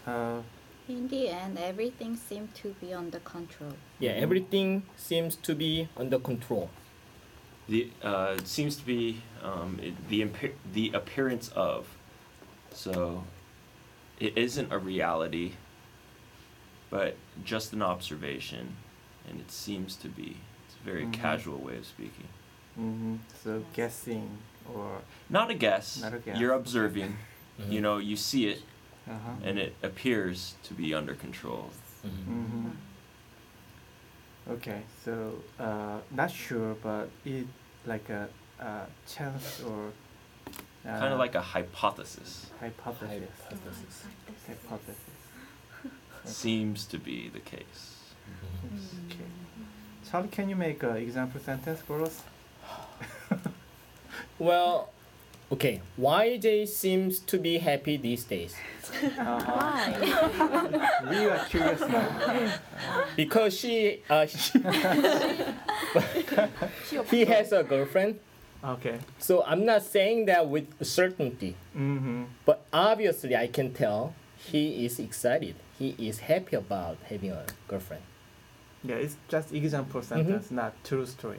Uh, 0.08 0.42
In 0.88 1.06
the 1.08 1.28
end, 1.28 1.58
everything 1.58 2.16
seemed 2.16 2.54
to 2.62 2.68
be 2.80 2.94
under 2.94 3.18
control. 3.20 3.74
Yeah, 3.98 4.12
everything 4.12 4.84
seems 4.96 5.36
to 5.36 5.54
be 5.54 5.88
under 5.98 6.18
control. 6.18 6.70
The 7.68 7.90
uh, 8.02 8.36
it 8.38 8.48
seems 8.48 8.76
to 8.76 8.84
be 8.86 9.20
um, 9.42 9.78
it, 9.82 9.94
the 10.08 10.22
impe- 10.22 10.56
the 10.72 10.90
appearance 10.94 11.50
of. 11.54 11.86
So, 12.72 13.24
it 14.18 14.32
isn't 14.38 14.72
a 14.72 14.78
reality. 14.78 15.52
But 16.90 17.16
just 17.44 17.74
an 17.74 17.82
observation, 17.82 18.76
and 19.28 19.40
it 19.40 19.50
seems 19.50 19.94
to 19.96 20.08
be. 20.08 20.38
It's 20.66 20.76
a 20.80 20.84
very 20.90 21.04
Mhm. 21.04 21.12
casual 21.12 21.58
way 21.58 21.76
of 21.76 21.84
speaking. 21.86 22.28
hmm 22.76 23.16
So 23.44 23.62
guessing 23.74 24.38
or 24.74 25.02
Not 25.28 25.50
a 25.50 25.54
guess. 25.54 26.00
Not 26.00 26.14
a 26.14 26.18
guess. 26.18 26.38
You're 26.40 26.54
observing. 26.54 27.10
Mm-hmm. 27.12 27.72
You 27.74 27.80
know, 27.82 27.98
you 27.98 28.16
see 28.16 28.46
it, 28.52 28.62
uh-huh. 29.08 29.30
and 29.44 29.58
it 29.58 29.74
appears 29.82 30.54
to 30.64 30.74
be 30.74 30.94
under 30.94 31.14
control. 31.14 31.70
Mhm. 32.04 32.10
hmm 32.10 32.68
Okay, 34.50 34.82
so 35.04 35.34
uh, 35.60 35.98
not 36.10 36.30
sure, 36.30 36.74
but 36.82 37.10
it 37.24 37.46
like 37.84 38.08
a, 38.08 38.28
a 38.60 38.86
chance 39.06 39.62
or 39.62 39.92
uh, 40.86 40.98
kind 40.98 41.12
of 41.12 41.18
like 41.18 41.34
a 41.34 41.42
hypothesis. 41.42 42.46
hypothesis. 42.58 43.10
Hypothesis. 43.44 44.04
Hypothesis. 44.46 44.96
seems 46.24 46.86
to 46.86 46.98
be 46.98 47.28
the 47.28 47.40
case. 47.40 47.98
Okay. 49.10 49.18
Charlie, 50.10 50.28
can 50.28 50.48
you 50.48 50.56
make 50.56 50.82
an 50.82 50.96
example 50.96 51.40
sentence 51.40 51.80
for 51.80 52.02
us? 52.02 52.22
Well, 54.38 54.90
okay. 55.52 55.80
YJ 55.98 56.68
seems 56.68 57.18
to 57.20 57.38
be 57.38 57.58
happy 57.58 57.96
these 57.96 58.24
days 58.24 58.54
Uh-huh. 59.18 60.68
we 61.10 61.26
are 61.28 61.44
curious 61.46 61.80
now. 61.80 62.58
because 63.16 63.56
she, 63.56 64.02
uh, 64.08 64.26
she 64.26 64.58
he 67.10 67.24
has 67.24 67.52
a 67.52 67.62
girlfriend. 67.62 68.18
Okay. 68.64 68.98
So 69.18 69.44
I'm 69.44 69.64
not 69.64 69.82
saying 69.82 70.26
that 70.26 70.48
with 70.48 70.66
certainty, 70.84 71.54
Mm-hmm. 71.76 72.24
but 72.44 72.64
obviously 72.72 73.36
I 73.36 73.46
can 73.46 73.72
tell 73.72 74.14
he 74.36 74.84
is 74.84 74.98
excited. 74.98 75.54
He 75.78 75.94
is 75.98 76.20
happy 76.20 76.56
about 76.56 76.98
having 77.08 77.30
a 77.30 77.44
girlfriend. 77.68 78.02
Yeah, 78.82 78.96
it's 78.96 79.16
just 79.28 79.52
example 79.52 80.02
sentence, 80.02 80.50
not 80.50 80.72
true 80.84 81.06
story. 81.06 81.38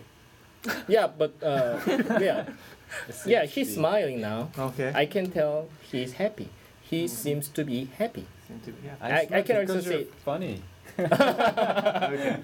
Yeah, 0.87 1.07
but 1.07 1.33
uh, 1.43 1.79
yeah, 2.19 2.45
yeah, 3.25 3.45
he's 3.45 3.73
smiling 3.75 4.21
now. 4.21 4.49
Okay. 4.57 4.91
I 4.95 5.05
can 5.05 5.31
tell 5.31 5.69
he's 5.91 6.13
happy. 6.13 6.49
He 6.81 7.07
seems 7.07 7.47
to 7.49 7.63
be 7.63 7.85
happy. 7.97 8.25
Seem 8.47 8.59
to 8.61 8.71
be, 8.71 8.87
yeah. 8.87 8.95
I- 9.01 9.21
I 9.21 9.25
smile 9.25 9.43
can 9.43 9.55
also 9.57 9.81
say- 9.81 10.07
funny. 10.25 10.61
okay. 10.97 12.39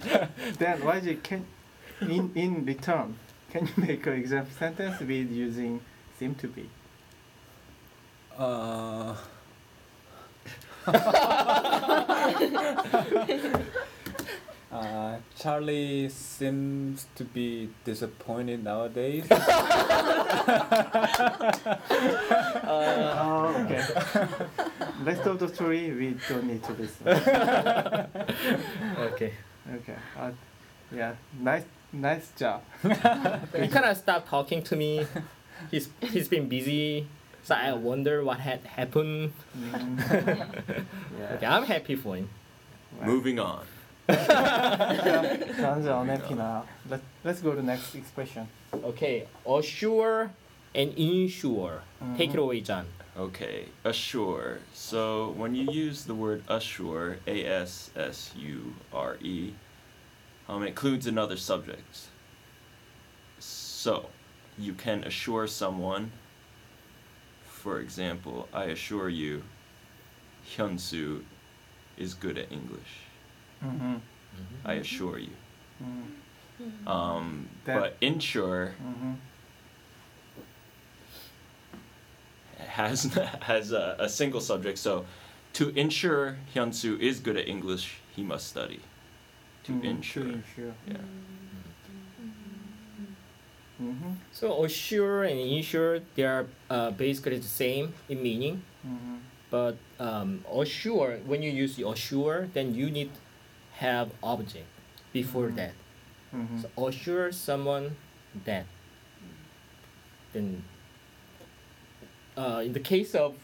Then 0.60 0.82
YG 0.82 1.24
can 1.24 1.46
in 2.02 2.32
in 2.36 2.66
return, 2.66 3.18
can 3.52 3.66
you 3.68 3.74
make 3.84 4.06
an 4.06 4.14
example 4.14 4.54
sentence 4.58 5.00
with 5.00 5.32
using 5.32 5.82
seem 6.20 6.36
to 6.36 6.48
be? 6.48 6.70
Uh, 8.38 9.16
uh, 14.76 15.18
Charlie 15.40 16.10
seems 16.10 17.08
to 17.16 17.24
be 17.24 17.70
disappointed 17.86 18.64
nowadays. 18.64 19.26
oh, 22.68 23.56
okay. 23.64 23.84
Rest 25.04 25.26
of 25.26 25.40
the 25.40 25.48
story 25.48 25.92
we 25.92 26.18
don't 26.28 26.44
need 26.46 26.64
to 26.64 26.74
listen. 26.74 27.08
Okay. 29.00 29.34
Okay. 29.76 29.96
Uh, 30.20 30.32
yeah. 30.92 31.16
Nice. 31.40 31.64
Nice 31.94 32.32
job. 32.38 32.62
He 32.84 33.70
kind 33.70 33.86
of 33.86 33.96
stopped 33.96 34.28
talking 34.28 34.62
to 34.64 34.76
me. 34.76 35.08
He's 35.72 35.88
he's 36.02 36.28
been 36.28 36.50
busy, 36.50 37.08
so 37.44 37.56
I 37.56 37.72
wonder 37.72 38.22
what 38.26 38.40
had 38.42 38.60
happened. 38.66 39.32
Mm. 39.58 40.04
yeah. 41.18 41.36
Okay, 41.36 41.46
I'm 41.46 41.64
happy 41.64 41.96
for 41.96 42.18
him. 42.18 42.28
Wow. 43.00 43.06
Moving 43.08 43.40
on. 43.40 43.64
Sounds 44.08 45.86
unhappy 45.86 46.36
now. 46.36 46.66
Let 46.90 47.02
Let's 47.24 47.42
go 47.42 47.56
to 47.56 47.64
next 47.64 47.96
expression. 47.96 48.48
Okay, 48.74 49.28
assure 49.48 50.32
and 50.76 50.94
insure. 50.98 51.82
Take 52.18 52.34
it 52.34 52.40
away, 52.40 52.62
John. 52.62 52.86
Okay, 53.18 53.70
assure. 53.84 54.60
So 54.74 55.34
when 55.38 55.56
you 55.56 55.72
use 55.72 56.04
the 56.04 56.14
word 56.14 56.44
assure, 56.50 57.18
A 57.26 57.46
S 57.46 57.90
S 57.96 58.32
U 58.38 58.76
R 58.94 59.18
E, 59.22 59.54
um, 60.50 60.64
it 60.64 60.68
includes 60.68 61.08
another 61.08 61.38
subject. 61.38 62.08
So 63.40 64.10
you 64.58 64.74
can 64.74 65.04
assure 65.04 65.48
someone, 65.48 66.12
for 67.46 67.80
example, 67.80 68.48
I 68.54 68.66
assure 68.66 69.10
you, 69.10 69.44
Hyunsu 70.56 71.24
is 71.98 72.14
good 72.14 72.38
at 72.38 72.52
English. 72.52 73.05
Mm-hmm. 73.64 73.96
I 74.66 74.74
assure 74.74 75.18
you. 75.20 75.32
Mm-hmm. 75.84 76.88
Um, 76.88 77.48
That- 77.66 77.80
but 77.80 77.98
insure 78.02 78.74
Mm-hmm. 78.84 79.14
has 82.68 83.04
has 83.42 83.72
a, 83.72 83.96
a 84.00 84.10
single 84.10 84.42
subject. 84.42 84.78
So, 84.78 85.06
to 85.54 85.70
ensure 85.70 86.38
Hyunsu 86.54 87.00
is 87.00 87.20
good 87.20 87.38
at 87.38 87.48
English, 87.48 87.98
he 88.16 88.24
must 88.24 88.48
study. 88.48 88.80
To 89.66 89.74
ensure. 89.82 90.24
To 90.24 90.30
ensure. 90.34 90.74
Yeah. 90.88 90.98
Mm-hmm. 93.82 94.12
So 94.32 94.64
assure 94.64 95.24
and 95.26 95.38
insure 95.38 96.00
they 96.16 96.24
are 96.24 96.46
uh, 96.70 96.92
basically 96.92 97.38
the 97.40 97.48
same 97.48 97.94
in 98.08 98.24
meaning, 98.24 98.64
Mm-hmm. 98.88 99.16
but 99.50 99.76
um, 100.00 100.46
assure 100.54 101.18
when 101.26 101.42
you 101.42 101.52
use 101.52 101.76
the 101.76 101.88
assure, 101.90 102.48
then 102.54 102.74
you 102.76 102.90
need 102.90 103.10
have 103.80 104.12
object 104.24 104.68
before 105.14 105.50
Mhm. 105.50 105.56
that. 105.56 105.74
Mm-hmm. 106.34 106.62
So 106.62 106.88
assure 106.88 107.32
someone 107.32 107.96
that. 108.46 108.66
Then, 110.34 110.64
uh, 112.38 112.62
in 112.66 112.74
the 112.74 112.80
case 112.80 113.16
of 113.16 113.36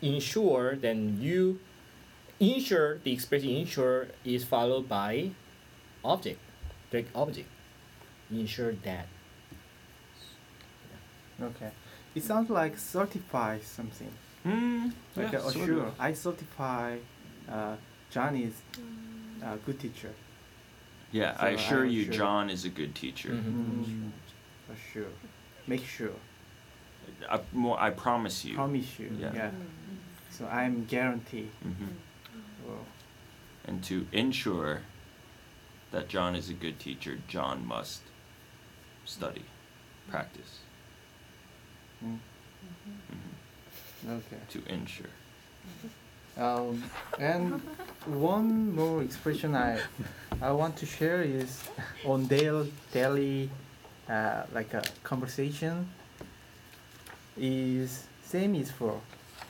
insure, 0.00 0.76
then 0.76 1.18
you 1.20 1.60
insure 2.40 2.98
the 3.04 3.12
expression 3.12 3.50
insure 3.50 4.08
is 4.24 4.44
followed 4.44 4.88
by 4.88 5.30
object, 6.04 6.40
direct 6.90 7.10
object. 7.14 7.48
Insure 8.30 8.72
that. 8.84 9.06
Okay. 11.40 11.70
It 12.14 12.22
sounds 12.24 12.50
like 12.50 12.78
certify 12.78 13.60
something. 13.60 14.10
Hmm. 14.42 14.88
Like 15.16 15.32
yeah, 15.32 15.40
sort 15.40 15.56
assure. 15.56 15.82
of. 15.86 15.94
I 16.00 16.12
certify 16.14 16.98
uh, 17.48 17.76
John 18.10 18.36
is 18.36 18.54
a 19.42 19.56
good 19.66 19.78
teacher. 19.80 20.12
Yeah, 21.12 21.36
So 21.36 21.42
I 21.42 21.46
I 21.46 21.50
assure 21.52 21.84
you, 21.84 22.02
assure- 22.02 22.14
John 22.14 22.50
is 22.50 22.64
a 22.64 22.68
good 22.68 22.94
teacher. 22.94 23.30
Mhm. 23.30 23.84
Mm. 23.84 24.10
Assure. 24.72 25.06
Make 25.66 25.84
sure. 25.86 26.12
I, 27.30 27.40
more, 27.52 27.80
I 27.80 27.90
promise 27.90 28.44
you. 28.44 28.54
Promise 28.54 28.98
you. 28.98 29.10
Yeah. 29.18 29.32
Yeah. 29.34 29.50
So 30.30 30.46
I'm 30.46 30.84
guarantee. 30.84 31.50
Mhm. 31.64 31.94
Well, 32.66 32.84
And 33.64 33.82
to 33.84 34.06
ensure 34.12 34.82
that 35.90 36.08
John 36.08 36.34
is 36.36 36.50
a 36.50 36.54
good 36.54 36.78
teacher, 36.78 37.18
John 37.28 37.66
must 37.66 38.02
study, 39.06 39.44
practice. 40.10 40.60
mm, 42.04 42.18
okay. 44.08 44.38
To 44.50 44.64
ensure. 44.72 45.10
Um, 46.38 46.82
and 47.18 47.60
one 48.06 48.74
more 48.74 49.02
expression 49.02 49.54
I 49.56 49.80
I 50.40 50.52
want 50.52 50.76
to 50.76 50.86
share 50.86 51.22
is 51.22 51.64
on 52.04 52.26
daily 52.26 52.72
daily 52.92 53.50
uh, 54.08 54.44
like 54.54 54.72
a 54.74 54.82
conversation 55.02 55.88
is 57.36 58.06
same 58.24 58.54
is 58.54 58.70
for. 58.70 59.00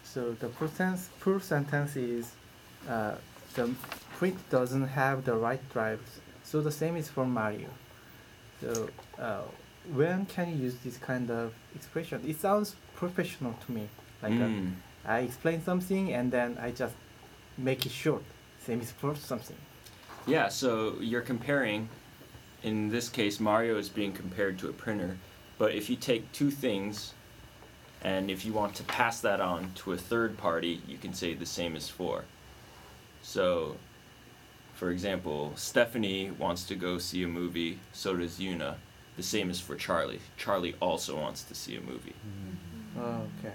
So 0.04 0.32
the 0.32 0.48
first 0.48 0.76
sentence 0.76 1.08
full 1.18 1.40
sentence 1.40 1.96
is 1.96 2.32
uh, 2.88 3.16
the 3.54 3.70
print 4.16 4.36
doesn't 4.50 4.88
have 4.88 5.24
the 5.24 5.34
right 5.34 5.60
drives. 5.72 6.20
So 6.42 6.62
the 6.62 6.72
same 6.72 6.96
is 6.96 7.08
for 7.10 7.26
Mario. 7.26 7.68
So 8.62 8.88
uh, 9.18 9.42
when 9.92 10.24
can 10.26 10.48
you 10.50 10.56
use 10.64 10.76
this 10.84 10.96
kind 10.96 11.30
of 11.30 11.52
expression? 11.74 12.22
It 12.26 12.40
sounds 12.40 12.76
professional 12.96 13.54
to 13.66 13.72
me. 13.72 13.88
Like 14.22 14.32
Mm. 14.32 14.72
I 15.04 15.20
explain 15.20 15.62
something 15.62 16.12
and 16.12 16.30
then 16.30 16.58
I 16.60 16.70
just 16.70 16.94
make 17.56 17.86
it 17.86 17.92
short. 17.92 18.22
Same 18.64 18.80
is 18.80 18.90
for 18.90 19.14
something. 19.16 19.56
Yeah, 20.26 20.48
so 20.48 20.96
you're 21.00 21.22
comparing, 21.22 21.88
in 22.62 22.90
this 22.90 23.08
case, 23.08 23.40
Mario 23.40 23.78
is 23.78 23.88
being 23.88 24.12
compared 24.12 24.58
to 24.58 24.68
a 24.68 24.72
printer, 24.72 25.16
but 25.56 25.74
if 25.74 25.88
you 25.88 25.96
take 25.96 26.30
two 26.32 26.50
things, 26.50 27.14
and 28.02 28.30
if 28.30 28.44
you 28.44 28.52
want 28.52 28.74
to 28.76 28.84
pass 28.84 29.20
that 29.20 29.40
on 29.40 29.72
to 29.76 29.92
a 29.92 29.96
third 29.96 30.36
party, 30.36 30.80
you 30.86 30.98
can 30.98 31.12
say 31.12 31.34
the 31.34 31.46
same 31.46 31.74
as 31.76 31.88
for. 31.88 32.24
So, 33.22 33.76
for 34.74 34.90
example, 34.90 35.52
Stephanie 35.56 36.30
wants 36.30 36.64
to 36.64 36.76
go 36.76 36.98
see 36.98 37.24
a 37.24 37.28
movie, 37.28 37.80
so 37.92 38.16
does 38.16 38.38
Yuna. 38.38 38.76
The 39.16 39.22
same 39.24 39.50
is 39.50 39.60
for 39.60 39.74
Charlie. 39.74 40.20
Charlie 40.36 40.76
also 40.80 41.16
wants 41.16 41.42
to 41.44 41.54
see 41.54 41.74
a 41.76 41.80
movie. 41.80 42.14
Mm-hmm. 42.14 43.00
Oh, 43.00 43.26
okay. 43.40 43.54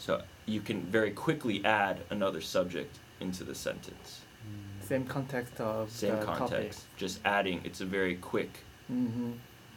So 0.00 0.22
you 0.46 0.60
can 0.62 0.80
very 0.82 1.10
quickly 1.10 1.62
add 1.64 2.00
another 2.08 2.40
subject 2.40 2.98
into 3.20 3.44
the 3.44 3.54
sentence. 3.54 4.22
Same 4.80 5.04
context 5.04 5.60
of 5.60 5.90
Same 5.90 6.18
the 6.18 6.24
context, 6.24 6.86
just 6.96 7.20
adding. 7.24 7.60
It's 7.64 7.80
a 7.80 7.84
very 7.84 8.16
quick, 8.16 8.50
Mm-hmm. 8.90 9.32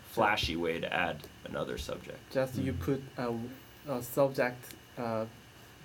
flashy 0.10 0.56
way 0.56 0.80
to 0.80 0.92
add 0.92 1.18
another 1.46 1.78
subject. 1.78 2.18
Just 2.34 2.56
you 2.56 2.74
put 2.74 3.04
a, 3.18 3.32
a 3.88 4.02
subject, 4.02 4.74
uh, 4.98 5.26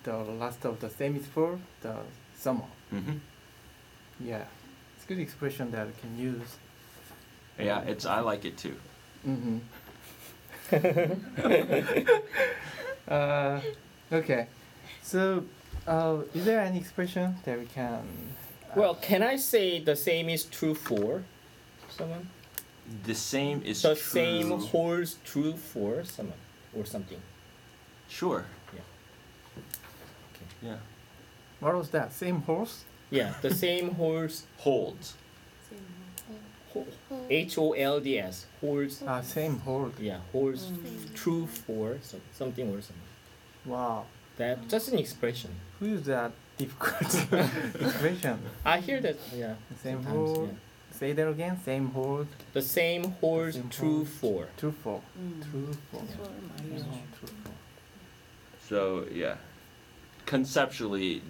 the 0.04 0.16
last 0.16 0.64
of 0.64 0.80
the 0.80 0.88
same 0.88 1.16
is 1.16 1.26
for 1.26 1.58
the 1.82 1.96
someone. 2.34 2.70
Mm-hmm. 2.94 3.18
Yeah, 4.20 4.44
it's 4.96 5.04
a 5.04 5.08
good 5.08 5.18
expression 5.18 5.70
that 5.72 5.88
I 5.88 6.00
can 6.00 6.18
use. 6.18 6.56
Yeah, 7.58 7.82
it's 7.82 8.06
I 8.06 8.20
like 8.20 8.46
it 8.46 8.56
too. 8.56 8.76
Mm-hmm. 9.26 9.58
uh, 13.08 13.60
okay, 14.12 14.46
so 15.02 15.44
Uh, 15.86 16.22
is 16.34 16.44
there 16.44 16.60
any 16.60 16.76
expression 16.78 17.34
that 17.44 17.58
we 17.58 17.64
can? 17.64 18.04
uh, 18.70 18.74
Well, 18.76 18.94
can 18.94 19.22
I 19.22 19.36
say 19.38 19.80
the 19.82 19.96
same 19.96 20.28
is 20.28 20.44
true 20.44 20.74
for 20.74 21.22
someone? 21.88 22.28
The 23.04 23.14
same 23.14 23.62
is 23.64 23.80
the 23.82 23.94
true. 23.94 24.20
same 24.20 24.50
holds 24.60 25.16
true 25.24 25.54
for 25.56 26.04
someone 26.04 26.38
or 26.76 26.84
something. 26.84 27.20
Sure. 28.08 28.44
Yeah. 28.74 28.84
Yeah. 30.62 30.76
what 31.60 31.74
was 31.74 31.88
that? 31.90 32.12
Same 32.12 32.42
horse? 32.42 32.84
Yeah, 33.10 33.32
the 33.40 33.54
same 33.54 33.94
horse 33.94 34.44
holds 34.58 35.14
Holds. 36.74 36.96
H 37.30 37.56
O 37.58 37.72
L 37.72 37.98
D 38.00 38.18
S 38.18 38.44
holds. 38.60 39.02
Ah, 39.06 39.22
same 39.22 39.58
hold. 39.60 39.98
Yeah, 39.98 40.20
holds 40.32 40.70
true 41.14 41.46
for 41.46 41.96
some, 42.02 42.20
something 42.32 42.68
or 42.68 42.82
something. 42.82 43.07
Wow. 43.68 44.06
That 44.36 44.68
just 44.68 44.88
an 44.92 44.98
expression. 44.98 45.50
Who 45.80 45.94
is 45.94 46.04
that 46.04 46.32
difficult 46.56 47.02
expression? 47.80 48.38
I 48.64 48.80
hear 48.80 49.00
that. 49.00 49.16
Yeah. 49.34 49.54
Same 49.82 50.02
sometimes, 50.02 50.48
yeah. 50.48 50.96
Say 50.98 51.12
that 51.12 51.28
again. 51.28 51.60
Same 51.64 51.88
horse. 51.88 52.26
The 52.52 52.62
same 52.62 53.04
horse. 53.20 53.58
True 53.70 53.98
word. 53.98 54.08
for. 54.08 54.46
True 54.56 54.72
for. 54.82 55.00
Mm. 55.20 55.50
True 55.50 55.72
for. 55.90 56.00
True 56.00 57.28
for. 57.44 57.52
So 58.68 59.06
yeah, 59.12 59.36
conceptually, 60.26 61.22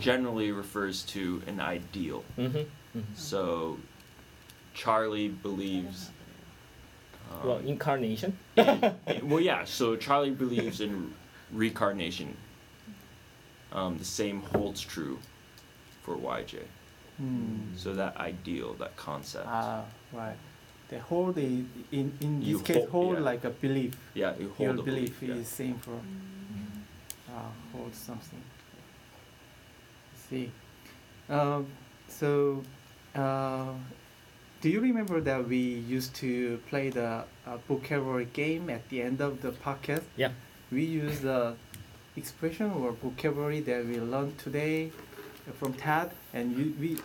generally 0.00 0.52
refers 0.52 1.02
to 1.04 1.42
an 1.46 1.60
ideal. 1.60 2.24
Mm-hmm. 2.38 2.58
Mm-hmm. 2.58 3.00
So, 3.14 3.78
Charlie 4.74 5.28
believes. 5.28 6.10
Um, 7.32 7.46
well, 7.46 7.58
incarnation. 7.58 8.38
in, 8.56 8.94
in, 9.06 9.28
well, 9.28 9.40
yeah. 9.40 9.64
So 9.64 9.96
Charlie 9.96 10.30
believes 10.30 10.80
in 10.80 11.14
reincarnation. 11.52 12.36
Um, 13.72 13.98
the 13.98 14.04
same 14.04 14.42
holds 14.42 14.80
true 14.80 15.18
for 16.02 16.16
YJ. 16.16 16.60
Hmm. 17.18 17.74
So 17.76 17.94
that 17.94 18.16
ideal, 18.16 18.74
that 18.74 18.96
concept. 18.96 19.46
Ah, 19.48 19.84
right. 20.12 20.36
The 20.88 21.00
hold 21.00 21.36
is 21.38 21.64
in 21.90 22.12
in 22.20 22.38
this 22.40 22.48
You 22.48 22.60
case 22.60 22.76
hold- 22.76 22.88
hold 22.90 23.14
yeah. 23.18 23.24
like 23.24 23.44
a 23.44 23.50
belief. 23.50 23.94
yeah, 24.14 24.34
you 24.38 24.44
Your 24.58 24.68
hold 24.68 24.78
a 24.80 24.82
belief, 24.82 25.18
belief. 25.20 25.36
yeah. 25.36 25.42
is 25.42 25.48
same 25.48 25.78
for 25.78 25.94
uh, 27.34 27.40
hold 27.72 27.94
something. 27.94 28.42
See, 30.28 30.50
um, 31.28 31.66
so 32.08 32.62
uh, 33.14 33.72
do 34.60 34.68
you 34.68 34.80
remember 34.80 35.20
that 35.20 35.46
we 35.48 35.56
used 35.58 36.14
to 36.16 36.58
play 36.68 36.90
the 36.90 37.24
uh, 37.46 37.56
vocabulary 37.68 38.26
game 38.32 38.70
at 38.70 38.88
the 38.88 39.02
end 39.02 39.20
of 39.20 39.40
the 39.42 39.50
podcast? 39.52 40.02
Yeah. 40.16 40.30
We 40.70 40.84
use 40.84 41.20
the 41.20 41.54
expression 42.16 42.70
or 42.72 42.92
vocabulary 42.92 43.60
that 43.60 43.86
we 43.86 44.00
learned 44.00 44.38
today 44.38 44.90
from 45.58 45.74
TED, 45.74 46.10
and 46.34 46.56
you, 46.56 46.74
we 46.80 46.98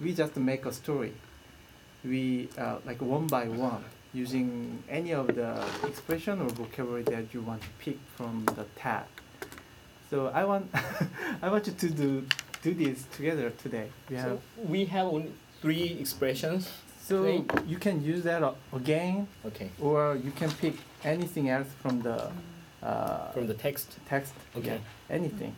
we 0.00 0.12
just 0.14 0.36
make 0.36 0.66
a 0.66 0.72
story. 0.72 1.12
We 2.04 2.48
uh, 2.58 2.78
like 2.84 3.00
one 3.00 3.26
by 3.26 3.48
one 3.48 3.84
using 4.12 4.82
any 4.88 5.12
of 5.12 5.26
the 5.28 5.64
expression 5.86 6.40
or 6.40 6.48
vocabulary 6.48 7.02
that 7.04 7.32
you 7.34 7.40
want 7.40 7.62
to 7.62 7.68
pick 7.78 7.98
from 8.16 8.44
the 8.56 8.64
tab. 8.76 9.06
So 10.10 10.28
I 10.34 10.44
want 10.44 10.70
I 11.42 11.48
want 11.50 11.66
you 11.66 11.72
to 11.72 11.90
do 11.90 12.26
do 12.62 12.74
this 12.74 13.04
together 13.16 13.50
today. 13.50 13.88
We 14.10 14.16
have 14.16 14.26
So 14.26 14.40
we 14.68 14.84
have 14.86 15.06
only 15.06 15.32
three 15.62 15.96
expressions. 16.00 16.68
so 17.00 17.22
today? 17.22 17.44
you 17.66 17.78
can 17.78 18.02
use 18.02 18.22
that 18.24 18.42
again, 18.72 19.28
Okay. 19.46 19.70
or 19.80 20.16
you 20.16 20.32
can 20.32 20.50
pick 20.50 20.74
anything 21.04 21.48
else 21.50 21.68
from 21.82 22.00
the 22.02 22.30
uh, 22.84 23.30
From 23.32 23.46
the 23.46 23.54
text. 23.54 23.96
text. 24.06 24.34
Okay. 24.56 24.66
Yeah, 24.66 25.14
anything. 25.14 25.54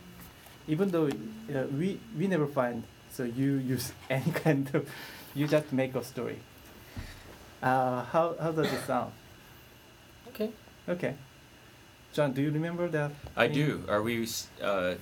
Even 0.69 0.91
though 0.91 1.07
uh, 1.09 1.67
we 1.79 1.99
we 2.19 2.27
never 2.27 2.47
find, 2.47 2.85
so 3.13 3.25
you 3.25 3.55
use 3.55 3.93
any 4.11 4.31
kind 4.33 4.71
of, 4.75 4.89
you 5.35 5.47
just 5.47 5.73
make 5.73 5.95
a 5.95 6.05
story. 6.05 6.39
Uh, 7.63 8.05
how 8.05 8.35
how 8.41 8.53
does 8.53 8.73
it 8.73 8.85
sound? 8.87 9.13
Okay. 10.29 10.51
Okay. 10.89 11.15
John, 12.13 12.33
do 12.33 12.41
you 12.41 12.51
remember 12.51 12.89
that? 12.89 13.11
I 13.37 13.47
do. 13.49 13.85
Are 13.89 14.03
we 14.03 14.27
uh, 14.63 14.95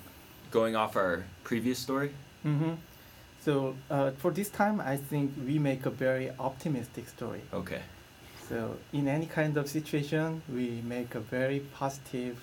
going 0.51 0.75
off 0.75 0.97
our 0.97 1.25
previous 1.45 1.79
story? 1.79 2.11
Mm-hmm. 2.45 2.75
So 3.45 3.77
uh, 3.91 4.11
for 4.13 4.31
this 4.31 4.49
time, 4.49 4.81
I 4.81 4.97
think 4.97 5.33
we 5.47 5.59
make 5.59 5.87
a 5.87 5.91
very 5.91 6.31
optimistic 6.41 7.09
story. 7.09 7.43
Okay. 7.53 7.83
So 8.49 8.77
in 8.93 9.09
any 9.09 9.27
kind 9.27 9.57
of 9.57 9.69
situation, 9.69 10.43
we 10.53 10.83
make 10.85 11.15
a 11.15 11.21
very 11.21 11.61
positive, 11.61 12.37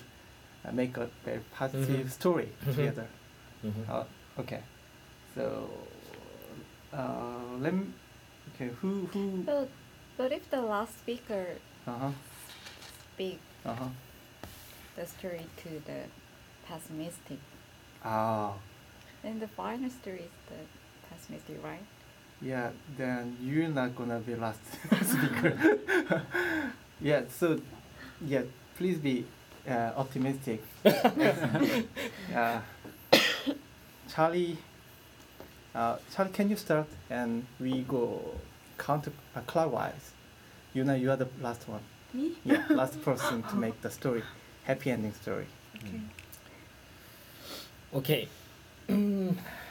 uh, 0.64 0.72
make 0.72 0.96
a 0.96 1.08
very 1.24 1.40
positive 1.54 2.06
Mhm. 2.06 2.10
story 2.10 2.48
Mhm. 2.64 2.74
together. 2.74 3.06
Mhm. 3.64 3.88
Uh, 3.88 4.04
okay. 4.40 4.62
So 5.34 5.68
uh, 6.92 7.56
let 7.60 7.72
me. 7.74 7.86
Okay. 8.54 8.70
Who 8.80 9.06
who? 9.12 9.42
But, 9.46 9.68
but 10.16 10.32
if 10.32 10.50
the 10.50 10.60
last 10.62 10.98
speaker 10.98 11.56
Uh 11.86 11.98
huh. 11.98 12.12
speak 13.14 13.38
Uh 13.64 13.74
huh. 13.74 13.88
the 14.96 15.06
story 15.06 15.46
to 15.62 15.68
the 15.86 16.00
pessimistic, 16.66 17.38
Ah. 18.04 18.54
then 19.22 19.38
the 19.40 19.48
final 19.48 19.90
story 19.90 20.26
is 20.28 20.36
the 20.50 20.60
pessimistic, 21.08 21.62
right? 21.64 21.86
Yeah. 22.42 22.70
Then 22.96 23.36
you're 23.40 23.68
not 23.68 23.94
gonna 23.96 24.18
be 24.18 24.34
last 24.34 24.60
speaker. 25.04 26.22
yeah. 27.00 27.22
So, 27.38 27.60
yeah. 28.26 28.42
Please 28.76 28.98
be 28.98 29.24
uh, 29.68 29.92
optimistic. 29.96 30.62
uh, 32.34 32.60
Charlie. 34.12 34.58
Uh, 35.74 35.96
Charlie, 36.14 36.32
can 36.32 36.50
you 36.50 36.56
start 36.56 36.86
and 37.08 37.46
we 37.60 37.82
go 37.82 38.20
counter 38.78 39.12
uh, 39.36 39.40
clockwise? 39.46 40.12
You 40.74 40.84
know, 40.84 40.94
you 40.94 41.10
are 41.10 41.16
the 41.16 41.28
last 41.40 41.68
one. 41.68 41.80
Me? 42.12 42.32
Yeah, 42.44 42.64
last 42.70 43.00
person 43.02 43.42
to 43.44 43.56
make 43.56 43.80
the 43.80 43.90
story, 43.90 44.22
happy 44.64 44.90
ending 44.90 45.14
story. 45.14 45.46
Okay. 47.94 48.28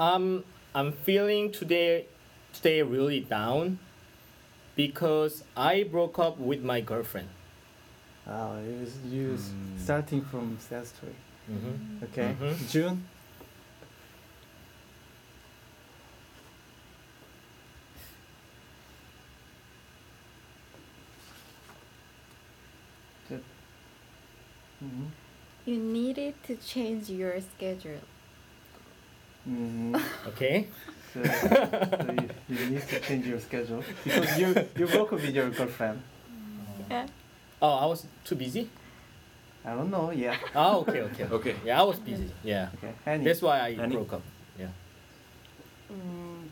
um, 0.00 0.44
I'm 0.74 0.92
feeling 0.92 1.52
today 1.52 2.06
today 2.54 2.82
really 2.82 3.20
down 3.20 3.78
because 4.76 5.44
I 5.56 5.84
broke 5.84 6.18
up 6.18 6.38
with 6.38 6.62
my 6.62 6.80
girlfriend. 6.80 7.28
Uh, 8.26 8.58
it 8.66 8.80
was 8.80 8.96
you 9.06 9.34
s- 9.34 9.50
Mm. 9.50 9.78
starting 9.78 10.22
from 10.22 10.58
sad 10.60 10.86
story. 10.86 11.16
Mm-hmm. 11.50 12.04
Okay, 12.04 12.36
Mhm. 12.40 12.68
June. 12.70 13.04
Mm-hmm. 24.84 25.06
You 25.66 25.78
needed 25.78 26.42
to 26.44 26.56
change 26.56 27.08
your 27.10 27.40
schedule. 27.40 28.00
Mm-hmm. 29.48 29.96
Okay. 30.28 30.68
So, 31.12 31.22
so 31.24 32.12
you, 32.12 32.28
you 32.48 32.66
need 32.70 32.86
to 32.88 33.00
change 33.00 33.26
your 33.26 33.40
schedule 33.40 33.82
because 34.04 34.38
you 34.38 34.54
you 34.76 34.86
broke 34.86 35.12
up 35.12 35.20
with 35.20 35.34
your 35.34 35.50
girlfriend. 35.50 36.00
Yeah. 36.90 37.06
Oh, 37.60 37.74
I 37.82 37.86
was 37.86 38.06
too 38.24 38.36
busy. 38.36 38.68
I 39.64 39.74
don't 39.74 39.90
know. 39.90 40.10
Yeah. 40.10 40.36
Oh, 40.54 40.80
okay, 40.86 41.00
okay. 41.02 41.24
Okay. 41.38 41.54
Yeah, 41.64 41.80
I 41.80 41.84
was 41.84 41.98
busy. 41.98 42.30
Yeah. 42.44 42.70
Okay. 42.78 42.92
Annie. 43.06 43.24
That's 43.24 43.42
why 43.42 43.58
I 43.60 43.70
Annie? 43.76 43.96
broke 43.96 44.12
up. 44.14 44.22
Yeah. 44.58 44.68
음, 45.90 46.48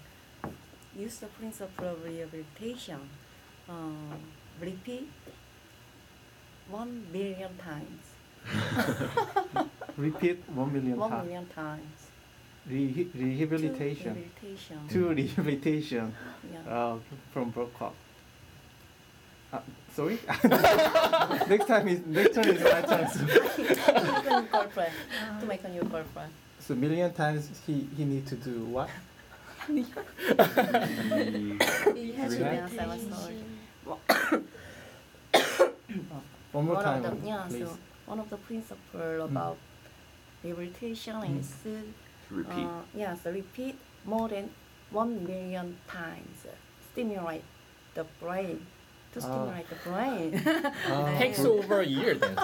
use 0.99 1.19
the 1.21 1.27
principle 1.39 1.87
of 1.87 2.05
rehabilitation. 2.05 2.99
Um, 3.69 4.19
repeat 4.61 5.09
one 6.69 7.07
million 7.13 7.51
times. 7.59 8.05
Repeat 9.97 10.43
one 10.55 10.73
million 10.73 10.97
One 10.97 11.11
times. 11.11 11.25
million 11.27 11.47
times. 11.55 12.08
Re- 12.69 13.09
rehabilitation. 13.15 14.15
Rehabilitation. 14.15 14.89
To 14.91 15.09
rehabilitation. 15.15 16.13
Yeah. 16.53 16.75
Uh, 16.75 16.97
from 17.33 17.51
broke 17.51 17.81
up. 17.81 17.95
Uh, 19.53 19.61
sorry. 19.95 20.19
next 21.49 21.67
time 21.67 21.89
is 21.89 22.01
next 22.07 22.35
time 22.35 22.49
is 22.49 22.63
my 22.63 22.83
chance. 22.83 23.13
to 23.17 23.25
make 23.27 23.89
a 23.89 24.41
new 24.41 24.49
girlfriend. 24.53 24.93
To 25.41 25.47
make 25.47 25.65
a 25.65 25.69
new 25.69 25.83
girlfriend. 25.85 26.33
So 26.61 26.75
million 26.75 27.13
times 27.15 27.49
he 27.67 27.89
he 27.97 28.05
need 28.05 28.27
to 28.27 28.35
do 28.37 28.65
what? 28.67 28.91
Rehab? 29.69 30.05
One 36.53 36.65
more 36.67 36.83
time, 36.83 37.05
of 37.05 37.21
the, 37.21 37.27
yeah, 37.27 37.45
please. 37.49 37.67
so 37.67 37.77
one 38.07 38.21
of 38.21 38.31
the 38.31 38.37
principle 38.39 39.23
about 39.23 39.57
rehabilitation 40.43 41.15
Mm. 41.15 41.41
is 41.41 41.55
Repeat. 42.31 42.65
Uh, 42.65 42.83
yes, 42.95 43.19
repeat 43.25 43.77
more 44.05 44.29
than 44.29 44.51
one 44.91 45.25
million 45.27 45.77
times. 45.89 46.47
Stimulate 46.93 47.43
the 47.95 48.05
brain 48.21 48.67
to 49.15 49.21
Ah. 49.21 49.23
stimulate 49.23 49.69
the 49.69 49.77
brain. 49.89 50.33
아, 50.89 51.19
Takes 51.19 51.45
over 51.45 51.81
a 51.81 51.87
year 51.87 52.15
then. 52.15 52.37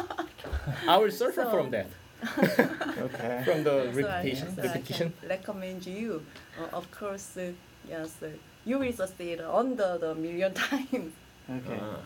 I 0.88 0.96
will 0.96 1.10
suffer 1.10 1.44
So- 1.44 1.50
from 1.50 1.70
that. 1.70 1.86
okay. 2.38 3.42
From 3.44 3.64
the 3.64 3.92
So 3.92 4.00
I- 4.00 4.02
repetition. 4.02 4.54
so 4.56 4.62
I 4.62 4.66
repetition. 4.66 5.12
can 5.20 5.28
recommend 5.28 5.86
you. 5.86 6.22
Uh, 6.58 6.76
of 6.76 6.90
course, 6.90 7.36
uh, 7.36 7.52
yes, 7.88 8.16
uh, 8.22 8.28
you 8.64 8.78
will 8.78 8.92
succeed 8.92 9.40
under 9.40 9.98
the 9.98 10.14
million 10.14 10.54
times. 10.68 11.12
Okay. 11.50 11.78
Ah. 11.80 12.00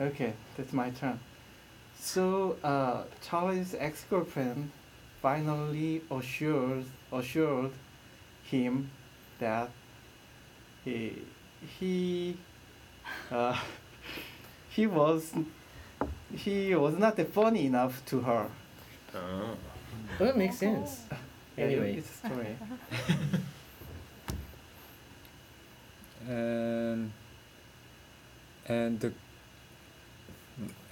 Okay, 0.00 0.32
that's 0.56 0.72
my 0.72 0.88
turn. 0.90 1.20
So, 1.98 2.56
uh, 2.64 3.02
Charlie's 3.20 3.74
ex-girlfriend 3.78 4.70
finally 5.20 6.00
assured 6.10 6.86
assured 7.12 7.72
him 8.44 8.90
that 9.38 9.70
he 10.84 11.22
he 11.78 12.36
uh, 13.30 13.58
he 14.70 14.86
was 14.86 15.32
he 16.34 16.74
was 16.74 16.96
not 16.96 17.18
funny 17.28 17.66
enough 17.66 18.04
to 18.06 18.20
her. 18.20 18.48
Ah. 19.14 19.54
That 20.18 20.36
makes 20.36 20.58
sense. 20.58 21.00
Anyway. 21.58 21.96
it's 21.96 22.10
a 22.10 22.28
story. 22.28 22.56
and 26.28 27.12
and 28.66 29.00
the 29.00 29.12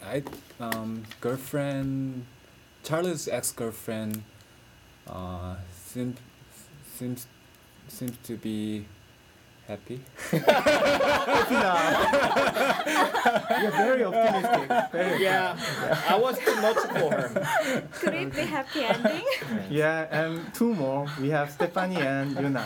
I 0.04 0.22
um 0.60 1.04
girlfriend 1.20 2.26
Charlie's 2.82 3.28
ex 3.28 3.52
girlfriend 3.52 4.22
uh 5.06 5.56
seems 5.88 6.18
seems 6.96 7.26
seems 7.88 8.16
to 8.24 8.36
be 8.36 8.84
happy. 9.66 10.00
You're 13.62 13.70
very 13.72 14.04
optimistic. 14.04 14.92
Very 14.92 15.22
Yeah, 15.22 15.56
I 16.08 16.16
was 16.16 16.38
too 16.38 16.56
much 16.60 16.76
for 16.76 17.10
her. 17.12 17.88
Could 18.00 18.14
it 18.14 18.34
be 18.34 18.42
happy 18.42 18.84
ending? 18.84 19.24
Yeah, 19.70 20.06
and 20.10 20.52
two 20.54 20.74
more. 20.74 21.06
We 21.20 21.30
have 21.30 21.50
Stephanie 21.50 21.96
and 21.96 22.36
Yuna. 22.36 22.64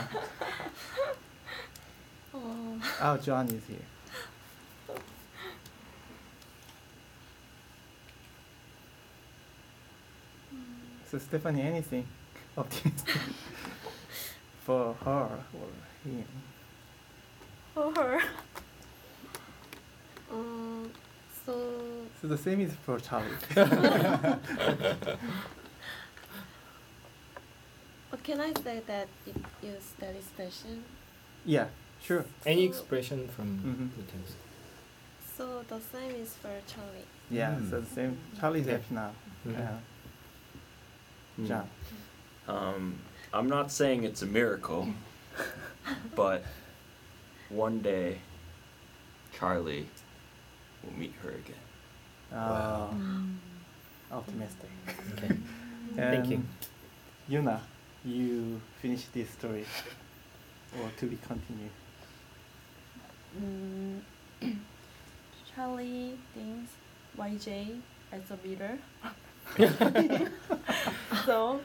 Oh, 2.35 2.81
Oh, 3.01 3.17
John 3.19 3.47
is 3.47 3.63
here. 3.69 3.87
Hmm. 10.51 10.59
So 11.11 11.19
Stephanie, 11.19 11.63
anything 11.63 12.07
optimistic 12.57 13.17
for 14.65 14.95
her 15.05 15.29
or 15.55 15.69
him? 16.05 16.25
or 17.77 17.93
her 17.95 18.21
um, 20.33 20.91
so 21.47 21.55
So 22.21 22.29
the 22.29 22.39
same 22.39 22.61
is 22.61 22.73
for 22.85 22.99
Charlie. 23.01 23.37
what 28.11 28.23
can 28.23 28.41
I 28.41 28.53
say 28.63 28.83
that 28.87 29.09
it 29.27 29.37
is 29.63 29.83
very 29.99 30.21
special? 30.21 30.77
yeah, 31.45 31.67
sure. 32.03 32.25
Any 32.47 32.65
expression 32.65 33.29
from 33.29 33.47
Mhm. 33.59 33.91
the 33.97 34.03
text? 34.13 34.37
So 35.37 35.65
the 35.69 35.81
same 35.81 36.11
is 36.23 36.35
for 36.35 36.53
Charlie. 36.69 37.07
Yeah, 37.31 37.55
Mm. 37.57 37.71
so 37.71 37.81
the 37.81 37.87
same. 37.87 38.19
Charlie's 38.39 38.67
Yeah. 38.67 38.73
happy 38.73 38.95
now. 38.95 39.13
Mhm. 39.47 39.53
Yeah. 39.59 39.79
Hmm. 41.37 41.47
John. 41.47 41.69
Um, 42.49 42.99
I'm 43.33 43.49
not 43.49 43.71
saying 43.71 44.05
it's 44.05 44.23
a 44.23 44.27
miracle, 44.27 44.89
but 46.15 46.45
one 47.49 47.81
day 47.81 48.19
Charlie 49.39 49.87
will 50.83 50.93
meet 50.99 51.15
her 51.23 51.31
again. 51.31 52.39
Uh, 52.39 52.89
Optimistic. 54.11 54.71
Okay. 55.13 55.35
Thank 55.97 56.31
you. 56.31 56.43
Yuna, 57.31 57.61
you 58.05 58.61
finish 58.81 59.05
this 59.13 59.31
story, 59.31 59.65
or 60.79 60.91
to 60.99 61.07
be 61.07 61.19
continued. 61.27 61.71
Mm, 63.41 64.01
Charlie 65.55 66.19
thinks 66.35 66.73
YJ 67.17 67.81
as 68.13 68.23
a 68.31 68.47
leader. 68.47 68.79
so 71.27 71.61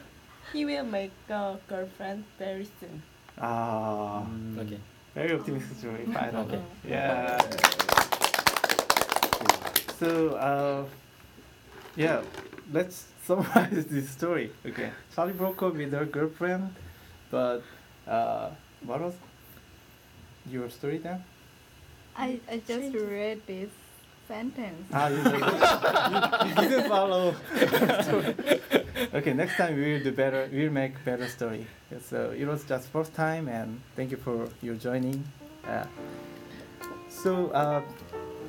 he 0.53 0.65
will 0.65 0.83
make 0.85 1.11
a 1.29 1.57
girlfriend 1.67 2.23
very 2.39 2.67
soon. 2.79 3.01
Ah, 3.39 4.25
Okay. 4.57 4.79
very 5.13 5.33
optimistic 5.33 5.77
story. 5.77 6.05
Finally. 6.13 6.57
Okay. 6.57 6.61
Yeah. 6.87 7.37
So, 9.99 10.35
uh, 10.35 10.85
yeah, 11.95 12.21
let's 12.71 13.05
summarize 13.23 13.85
this 13.89 14.09
story. 14.09 14.51
Okay, 14.65 14.91
Charlie 15.15 15.33
broke 15.33 15.61
up 15.63 15.73
with 15.75 15.91
her 15.91 16.05
girlfriend, 16.05 16.73
but 17.31 17.63
uh, 18.07 18.49
what 18.85 19.01
was 19.01 19.15
your 20.49 20.69
story 20.69 20.99
then? 20.99 21.23
I, 22.15 22.39
I 22.49 22.61
just 22.67 22.93
read 22.95 23.41
this 23.47 23.69
sentence. 24.27 24.85
Ah, 24.93 25.07
you, 25.07 25.17
you, 25.23 26.49
you 26.49 26.69
didn't 26.69 26.87
follow. 26.89 27.33
story. 28.96 29.08
okay, 29.14 29.32
next 29.32 29.56
time 29.56 29.76
we 29.76 29.92
will 29.92 30.02
do 30.02 30.12
better. 30.12 30.48
We 30.52 30.64
will 30.64 30.72
make 30.72 31.04
better 31.04 31.28
story. 31.28 31.66
Yeah, 31.90 31.98
So 32.04 32.30
it 32.36 32.46
was 32.46 32.64
just 32.64 32.88
first 32.88 33.14
time, 33.14 33.48
and 33.48 33.80
thank 33.96 34.10
you 34.10 34.16
for 34.16 34.48
your 34.62 34.74
joining. 34.76 35.24
Uh, 35.66 35.84
so 37.08 37.48
uh, 37.54 37.82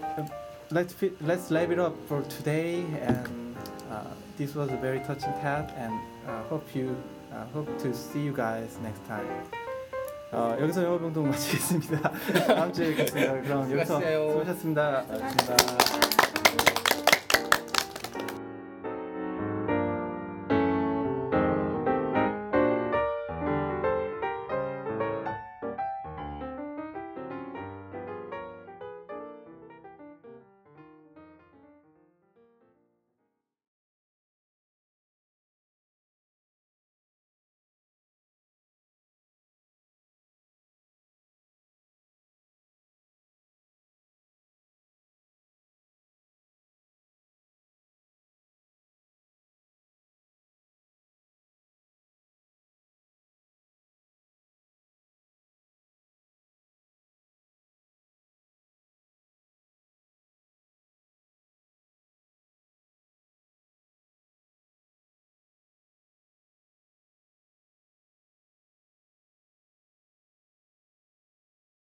uh, 0.04 0.26
let's 0.72 0.94
fi- 0.94 1.12
let's 1.22 1.52
wrap 1.52 1.70
it 1.70 1.80
up 1.80 1.96
for 2.08 2.22
today, 2.24 2.84
and 3.02 3.56
uh, 3.92 4.04
this 4.38 4.56
was 4.56 4.70
a 4.72 4.78
very 4.78 5.00
touching 5.02 5.34
cat, 5.42 5.74
and 5.78 5.94
uh, 6.28 6.44
hope 6.50 6.66
you 6.76 6.96
uh, 7.34 7.46
hope 7.54 7.70
to 7.80 7.94
see 7.94 8.22
you 8.22 8.34
guys 8.34 8.78
next 8.82 9.06
time. 9.08 9.28
어, 10.32 10.58
여기서 10.60 10.84
영어 10.84 10.98
병동 10.98 11.30
마치겠습니다. 11.30 12.10
다음 12.48 12.74
주에 12.74 12.96
뵙겠습니다. 12.96 13.42
그럼 13.42 13.72
여기서 13.72 14.00
수고하세요. 14.00 14.30
수고하셨습니다. 14.32 15.04
수고하셨습니다. 15.04 16.77